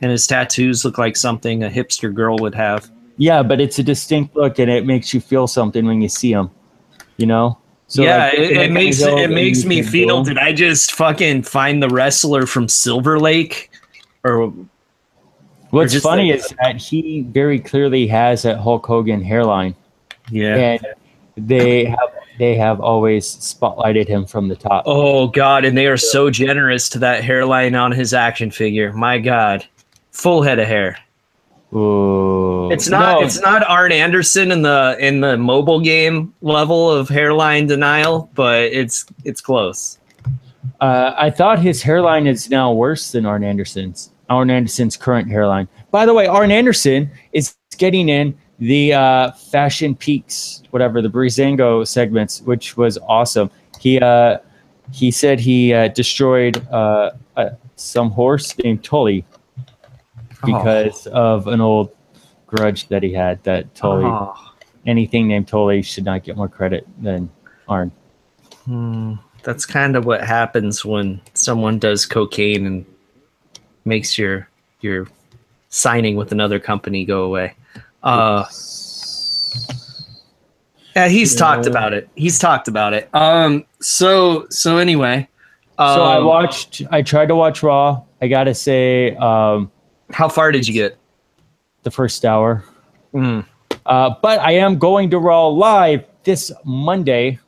[0.01, 2.89] and his tattoos look like something a hipster girl would have.
[3.17, 6.31] Yeah, but it's a distinct look and it makes you feel something when you see
[6.31, 6.49] him.
[7.17, 7.57] You know?
[7.87, 10.23] So yeah, like, it, it makes it makes me feel.
[10.23, 13.69] Did I just fucking find the wrestler from Silver Lake?
[14.23, 14.51] Or
[15.69, 19.75] What's just funny like- is that he very clearly has that Hulk Hogan hairline,
[20.31, 20.55] yeah.
[20.55, 20.85] and
[21.35, 21.97] they have
[22.39, 24.83] they have always spotlighted him from the top.
[24.85, 28.93] Oh God, and they are so generous to that hairline on his action figure.
[28.93, 29.65] My God,
[30.11, 30.97] full head of hair.
[31.73, 32.71] Ooh.
[32.71, 33.19] It's not.
[33.19, 38.29] No, It's not Arn Anderson in the in the mobile game level of hairline denial,
[38.35, 39.97] but it's it's close.
[40.79, 44.11] Uh, I thought his hairline is now worse than Arn Anderson's.
[44.29, 45.67] Arn Anderson's current hairline.
[45.91, 51.85] By the way, Arn Anderson is getting in the uh, Fashion Peaks, whatever the Breezango
[51.87, 53.49] segments, which was awesome.
[53.79, 54.37] He uh,
[54.91, 59.25] he said he uh, destroyed uh, uh, some horse named Tully
[60.45, 61.91] because of an old
[62.47, 63.43] grudge that he had.
[63.43, 64.35] That Tully, Oh.
[64.85, 67.29] anything named Tully, should not get more credit than
[67.67, 67.91] Arn.
[68.65, 69.15] Hmm.
[69.43, 72.85] That's kind of what happens when someone does cocaine and
[73.83, 74.47] makes your
[74.79, 75.07] your
[75.69, 77.55] signing with another company go away.
[78.03, 78.45] Uh,
[80.95, 82.07] yeah, he's talked about it.
[82.15, 83.09] He's talked about it.
[83.13, 83.65] Um.
[83.81, 85.27] So so anyway.
[85.77, 86.81] Um, So I watched.
[86.91, 88.03] I tried to watch Raw.
[88.21, 89.71] I gotta say, um,
[90.11, 90.97] How far did you get?
[91.83, 92.63] the first hour.
[93.13, 93.45] Mm.
[93.85, 97.39] Uh, but I am going to Raw live this Monday.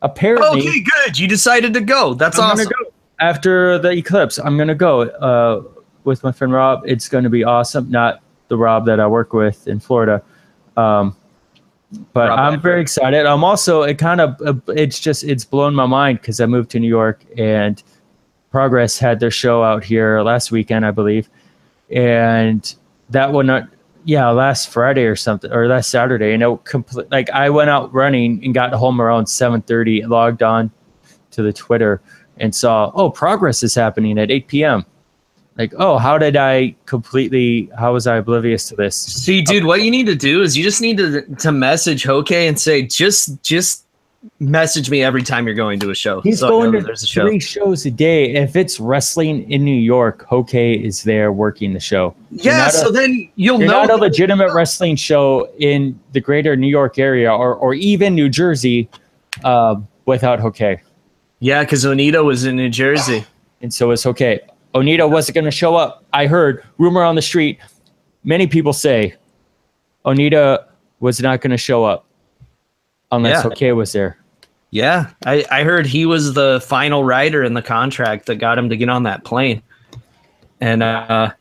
[0.00, 1.18] Apparently, Okay, good.
[1.18, 2.14] You decided to go.
[2.14, 2.64] That's I'm awesome.
[2.64, 4.38] gonna go after the eclipse.
[4.38, 5.62] I'm gonna go uh,
[6.04, 6.82] with my friend Rob.
[6.86, 7.90] It's gonna be awesome.
[7.90, 8.22] Not
[8.52, 10.22] the Rob that I work with in Florida.
[10.76, 11.16] Um,
[12.12, 13.24] but Rob I'm very excited.
[13.24, 16.70] I'm also it kind of uh, it's just it's blown my mind because I moved
[16.72, 17.82] to New York and
[18.50, 21.30] Progress had their show out here last weekend, I believe,
[21.90, 22.74] and
[23.08, 23.68] that one not
[24.04, 27.92] yeah last Friday or something or last Saturday, and it complete like I went out
[27.94, 30.70] running and got home around 7:30, logged on
[31.30, 32.02] to the Twitter
[32.36, 34.84] and saw oh Progress is happening at 8 p.m.
[35.58, 38.96] Like oh how did I completely how was I oblivious to this?
[38.96, 42.32] See, dude, what you need to do is you just need to to message Hoke
[42.32, 43.84] and say just just
[44.38, 46.20] message me every time you're going to a show.
[46.20, 47.26] He's so going to there's a show.
[47.26, 48.32] three shows a day.
[48.34, 52.14] If it's wrestling in New York, Hoke is there working the show.
[52.30, 53.66] Yeah, not a- so then you'll know.
[53.66, 58.28] not a legitimate wrestling show in the greater New York area or, or even New
[58.28, 58.88] Jersey
[59.44, 59.76] uh,
[60.06, 60.80] without Hoke.
[61.40, 63.24] yeah, because Onita was in New Jersey.
[63.60, 64.40] And so it's okay.
[64.74, 66.04] Onita wasn't going to show up.
[66.12, 67.58] I heard rumor on the street.
[68.24, 69.14] Many people say
[70.04, 70.64] Onita
[71.00, 72.06] was not going to show up
[73.10, 73.50] unless Yeah.
[73.68, 74.16] Hoke was there.
[74.70, 78.70] Yeah, I, I heard he was the final rider in the contract that got him
[78.70, 79.62] to get on that plane.
[80.62, 81.32] And uh,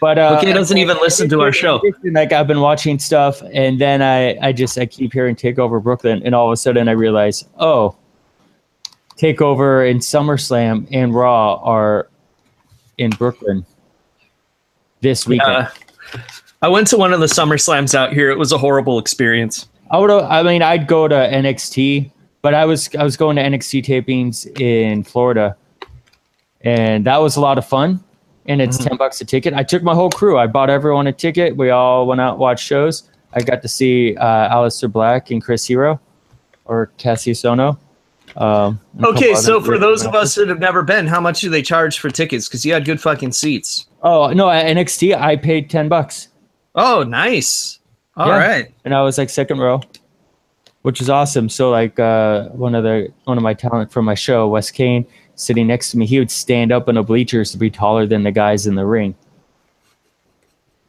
[0.00, 1.82] But uh, Hoke doesn't even listen to our show.
[2.04, 6.22] Like I've been watching stuff, and then I, I just I keep hearing Takeover Brooklyn,
[6.24, 7.96] and all of a sudden I realize, oh,
[9.16, 12.08] Takeover and SummerSlam and Raw are
[12.98, 13.64] in Brooklyn
[15.00, 15.50] this weekend.
[15.52, 15.68] uh,
[16.62, 18.30] I went to one of the Summer Slams out here.
[18.30, 19.68] It was a horrible experience.
[19.90, 20.10] I would.
[20.10, 22.10] I mean, I'd go to NXT,
[22.42, 25.56] but I was I was going to NXT tapings in Florida,
[26.62, 28.02] and that was a lot of fun.
[28.46, 28.88] And it's Mhm.
[28.88, 29.54] ten bucks a ticket.
[29.54, 30.38] I took my whole crew.
[30.38, 31.56] I bought everyone a ticket.
[31.56, 33.04] We all went out and watched shows.
[33.32, 36.00] I got to see uh, Aleister Black and Chris Hero,
[36.64, 37.76] or Kassius Ohno.
[38.36, 41.62] Um, Okay, so for those of us that have never been, how much do they
[41.62, 42.48] charge for tickets?
[42.48, 43.86] Because you had good fucking seats.
[44.02, 46.28] oh no, at NXT I paid ten bucks,
[46.74, 47.78] Oh, nice.
[48.16, 48.66] All right.
[48.66, 48.72] Yeah.
[48.84, 49.80] and I was like second row,
[50.82, 51.48] which is awesome.
[51.48, 55.06] So like uh, one of the one of my talent from my show, Wes Kane,
[55.34, 58.22] sitting next to me, he would stand up in the bleachers to be taller than
[58.22, 59.14] the guys in the ring,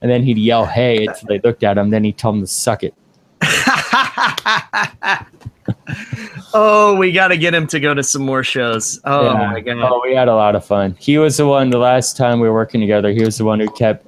[0.01, 1.89] and then he'd yell "Hey!" until they looked at him.
[1.89, 2.93] Then he'd tell them to suck it.
[6.53, 8.99] oh, we got to get him to go to some more shows.
[9.05, 9.51] Oh Yeah.
[9.51, 9.77] my god.
[9.79, 10.95] Oh, we had a lot of fun.
[10.99, 11.69] He was the one.
[11.69, 14.05] The last time we were working together, he was the one who kept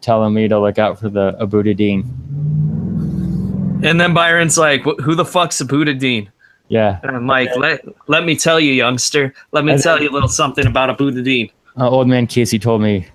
[0.00, 2.04] telling me to look out for the Abudadein.
[3.84, 6.28] And then Byron's like, "Who the fuck's Abudadein?"
[6.68, 9.34] Yeah, And I'm like, "Let let me tell you, youngster.
[9.52, 11.50] Let me And tell then- you a little something about Abudadein.
[11.78, 13.06] uh, old man Casey told me,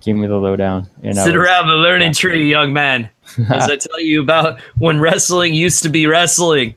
[0.00, 0.86] give me the lowdown.
[1.02, 3.08] And Sit was- around the learning tree, young man,
[3.50, 6.74] as I tell you about when wrestling used to be wrestling.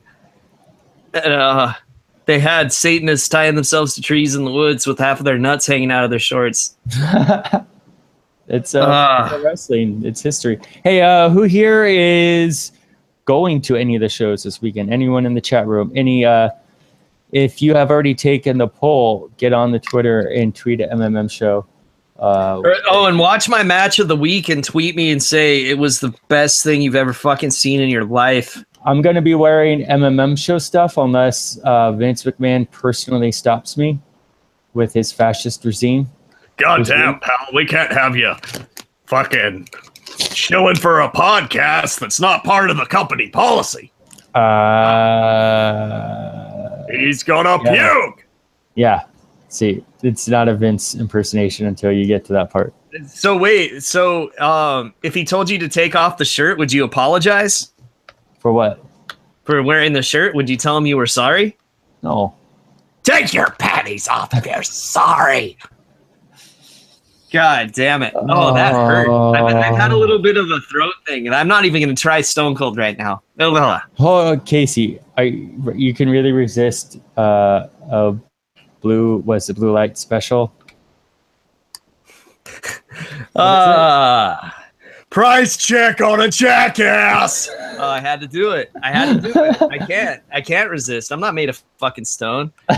[1.24, 1.72] And, uh,
[2.26, 5.66] they had Satanists tying themselves to trees in the woods with half of their nuts
[5.66, 6.76] hanging out of their shorts.
[8.48, 9.40] it's uh, Ah.
[9.44, 10.02] wrestling.
[10.04, 10.58] It's history.
[10.84, 12.72] Hey, uh, who here is
[13.24, 14.92] going to any of the shows this weekend?
[14.92, 15.92] Anyone in the chat room?
[15.94, 16.24] Any?
[16.24, 16.50] Uh,
[17.32, 21.30] if you have already taken the poll, get on the Twitter and tweet at MMM
[21.30, 21.66] Show.
[22.18, 25.78] Uh, Oh, and watch my match of the week and tweet me and say it
[25.78, 28.62] was the best thing you've ever fucking seen in your life.
[28.84, 33.98] I'm gonna be wearing MMM show stuff unless uh, Vince McMahon personally stops me
[34.74, 36.08] with his fascist regime.
[36.56, 38.34] Goddamn, pal, we can't have you
[39.06, 39.68] fucking
[40.32, 43.92] showing for a podcast that's not part of the company policy.
[45.56, 47.90] Uh, He's gonna Yeah.
[47.92, 48.24] puke.
[48.74, 49.02] yeah.
[49.56, 52.74] See, it's not a Vince impersonation until you get to that part.
[53.06, 56.84] So wait, so um, if he told you to take off the shirt, would you
[56.84, 57.72] apologize
[58.38, 58.84] For what?
[59.44, 60.34] for wearing the shirt?
[60.34, 61.56] Would you tell him you were sorry?
[62.02, 62.34] No.
[63.02, 65.56] Take your panties off if you're sorry.
[67.32, 68.12] God damn it!
[68.14, 69.08] Oh, that hurt.
[69.08, 71.94] I've, I've had a little bit of a throat thing, and I'm not even going
[71.94, 73.22] to try Stone Cold right now.
[73.38, 73.80] Ugh.
[73.98, 75.22] Oh, Casey, I
[75.74, 78.16] you can really resist uh, a
[78.86, 80.52] blue was the blue light special.
[83.34, 84.50] Uh,
[85.10, 87.50] Price check on a jackass.
[87.78, 88.70] oh, I had to do it.
[88.82, 89.60] I had to do it.
[89.62, 90.22] I can't.
[90.32, 91.10] I can't resist.
[91.12, 92.52] I'm not made of fucking stone.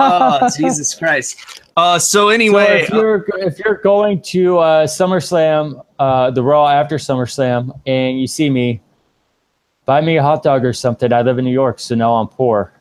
[0.00, 1.60] Oh, Jesus Christ.
[1.76, 6.68] Uh, so anyway, so if you're if you're going to uh, SummerSlam, uh, the Raw
[6.68, 8.80] after SummerSlam, and you see me,
[9.86, 11.12] buy me a hot dog or something.
[11.12, 12.72] I live in New York, so now I'm poor.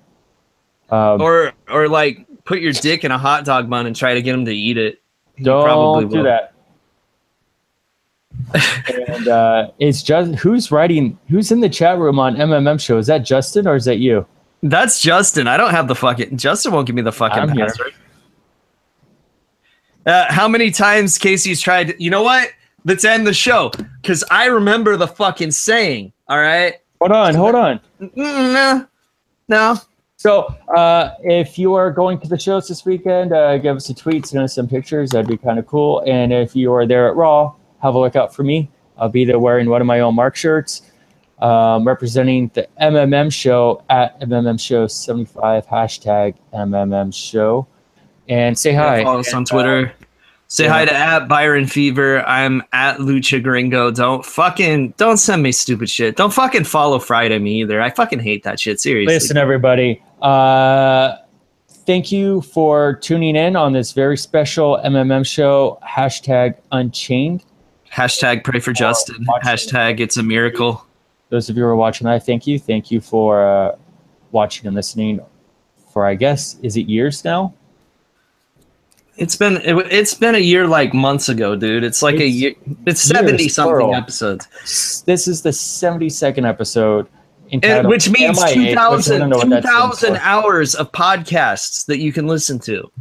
[0.91, 4.21] Um, or or like put your dick in a hot dog bun and try to
[4.21, 5.01] get him to eat it.
[5.35, 6.23] He don't do will.
[6.23, 6.53] that.
[9.07, 11.19] and uh, it's just who's writing?
[11.29, 12.97] Who's in the chat room on MMM show?
[12.97, 14.25] Is that Justin or is that you?
[14.63, 15.47] That's Justin.
[15.47, 17.93] I don't have the fucking Justin won't give me the fucking I'm password.
[20.05, 21.99] Uh, how many times Casey's tried?
[21.99, 22.51] You know what?
[22.85, 23.71] Let's end the show
[24.01, 26.13] because I remember the fucking saying.
[26.29, 26.75] All right.
[27.01, 27.81] Hold on, hold on.
[28.01, 28.87] Mm, no,
[29.49, 29.77] no.
[30.20, 30.45] So,
[30.76, 34.26] uh, if you are going to the shows this weekend, uh, give us a tweet,
[34.26, 35.11] send us some pictures.
[35.11, 36.03] That'd be kind of cool.
[36.07, 37.53] And if you are there at Raw,
[37.84, 38.68] have a look out for me.
[38.97, 40.82] I'll be there wearing one of my own Mark shirts,
[41.38, 47.68] um, representing the MMM show at MMM Show 75 hashtag MMM Show.
[48.28, 49.03] And say hi.
[49.03, 49.93] Follow us on And, uh, Twitter.
[50.49, 50.71] Say yeah.
[50.71, 52.21] hi to at Byron Fever.
[52.25, 53.91] I'm at Lucha Gringo.
[53.91, 56.15] Don't fucking don't send me stupid shit.
[56.15, 57.81] Don't fucking follow Friday me either.
[57.81, 58.79] I fucking hate that shit.
[58.79, 59.13] Seriously.
[59.13, 60.01] Listen, everybody.
[60.21, 61.17] Uh,
[61.67, 65.79] thank you for tuning in on this very special MMM show.
[65.85, 67.43] Hashtag Unchained.
[67.91, 69.25] Hashtag pray for Justin.
[69.43, 70.85] Hashtag it's a miracle.
[71.29, 72.57] Those of you who are watching, I thank you.
[72.57, 73.75] Thank you for uh,
[74.31, 75.19] watching and listening.
[75.91, 77.53] For I guess is it years now?
[79.18, 81.84] It's been it, it's been a year like months ago, dude.
[81.84, 82.53] It's like a year.
[82.86, 83.95] It's seventy something plural.
[83.95, 87.07] episodes, This is the seventy second episode,
[87.51, 91.99] and, which means MIA, 2,000 don't know what that stands 2,000 hours of podcasts that
[91.99, 92.91] you can listen to.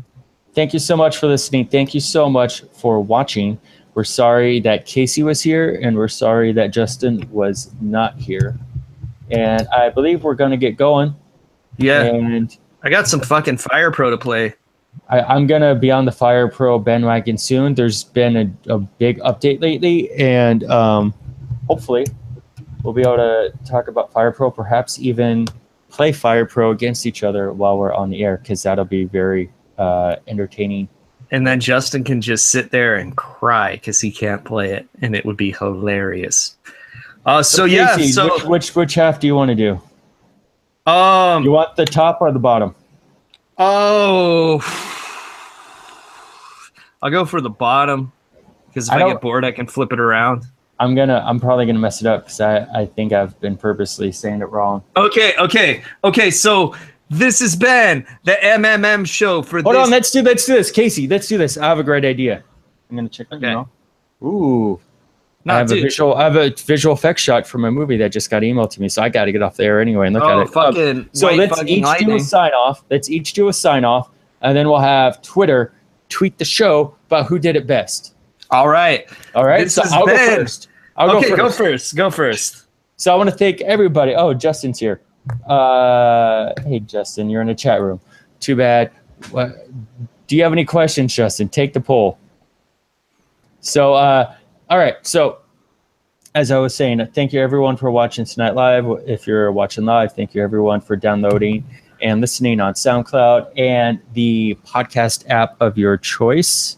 [0.55, 1.67] Thank you so much for listening.
[1.67, 3.59] Thank you so much for watching.
[3.93, 8.59] We're sorry that Casey was here, and we're sorry that Justin was not here.
[9.31, 11.15] And I believe we're going to get going.
[11.77, 14.55] Yeah, And I got some fucking Fire Pro to play.
[15.09, 17.75] I, I'm gonna be on the Fire Pro bandwagon soon.
[17.75, 21.15] There's been a, a big update lately, and um,
[21.69, 22.07] hopefully
[22.83, 24.51] we'll be able to talk about Fire Pro.
[24.51, 25.47] Perhaps even
[25.89, 29.51] play Fire Pro against each other while we're on the air, because that'll be very
[29.79, 30.89] uh, entertaining.
[31.31, 35.15] And then Justin can just sit there and cry because he can't play it, and
[35.15, 36.57] it would be hilarious.
[37.25, 39.81] Uh, so yeah, Casey, so which, which which half do you want to do?
[40.91, 42.75] um, You want the top or the bottom?
[43.59, 44.61] Oh,
[47.03, 48.13] I'll go for the bottom
[48.69, 50.45] because if I I, get bored, I can flip it around.
[50.79, 51.25] I'm gonna.
[51.27, 54.51] I'm probably gonna mess it up because I, I think I've been purposely saying it
[54.51, 54.83] wrong.
[54.97, 56.31] Okay, okay, okay.
[56.31, 56.75] So
[57.09, 59.85] this has been the MMM show for Hold this.
[59.85, 59.91] on.
[59.91, 60.23] Let's do.
[60.23, 61.09] Let's do this, Casey.
[61.09, 61.57] Let's do this.
[61.57, 62.45] I have a great idea.
[62.91, 63.29] I'm gonna check.
[63.33, 63.47] Okay.
[63.47, 63.69] You know.
[64.23, 64.81] Ooh.
[65.47, 65.79] No, I have dude.
[65.79, 66.15] a visual.
[66.17, 68.89] I have a visual effects shot from a movie that just got emailed to me,
[68.89, 70.41] so I got to get off the air anyway and look oh, at it.
[70.41, 72.83] Um, fucking so let's each do a sign off.
[72.91, 75.73] Let's each do a sign off, and then we'll have Twitter
[76.09, 78.15] tweet the show about who did it best.
[78.51, 79.09] All right.
[79.37, 79.65] All right.
[79.65, 80.69] This so I'll go first.
[80.97, 81.59] I'll okay, go go first.
[81.59, 81.97] first.
[81.97, 82.67] Go first.
[82.97, 84.17] So I want to thank everybody.
[84.17, 85.01] Oh, Justin's here.
[85.49, 88.01] Uh, hey, Justin, you're in the chat room.
[88.41, 88.91] Too bad.
[89.31, 89.69] What,
[90.27, 91.49] do you have any questions, Justin?
[91.49, 92.19] Take the poll.
[93.61, 94.35] So, uh,
[94.69, 94.95] all right.
[95.07, 95.39] So,
[96.35, 98.85] as I was saying, thank you everyone for watching tonight live.
[99.07, 101.65] If you're watching live, thank you everyone for downloading
[102.03, 106.77] and listening on SoundCloud and the podcast app of your choice.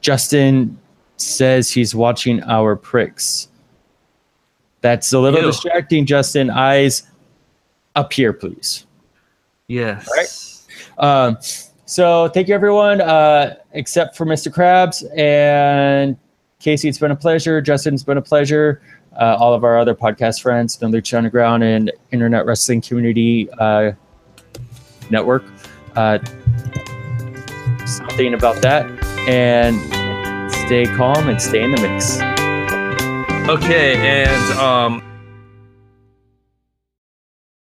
[0.00, 0.78] Justin
[1.16, 3.48] says he's watching our pricks.
[4.80, 5.46] That's a little Ew.
[5.46, 6.50] distracting, Justin.
[6.50, 7.04] Eyes
[7.94, 8.86] up here, please.
[9.68, 10.08] Yes.
[10.98, 11.04] Right.
[11.04, 11.38] Um,
[11.84, 14.52] So thank you, everyone, uh, except for Mr.
[14.52, 16.18] Krabs and
[16.60, 16.88] Casey.
[16.88, 17.60] It's been a pleasure.
[17.60, 18.82] Justin, it's been a pleasure.
[19.18, 23.92] Uh, all of our other podcast friends, the Lucha Underground and Internet Wrestling Community uh,
[25.10, 25.44] Network.
[25.94, 26.18] Uh,
[27.86, 28.86] something about that.
[29.28, 29.76] And
[30.52, 32.20] stay calm and stay in the mix.
[33.48, 35.07] Okay, and um,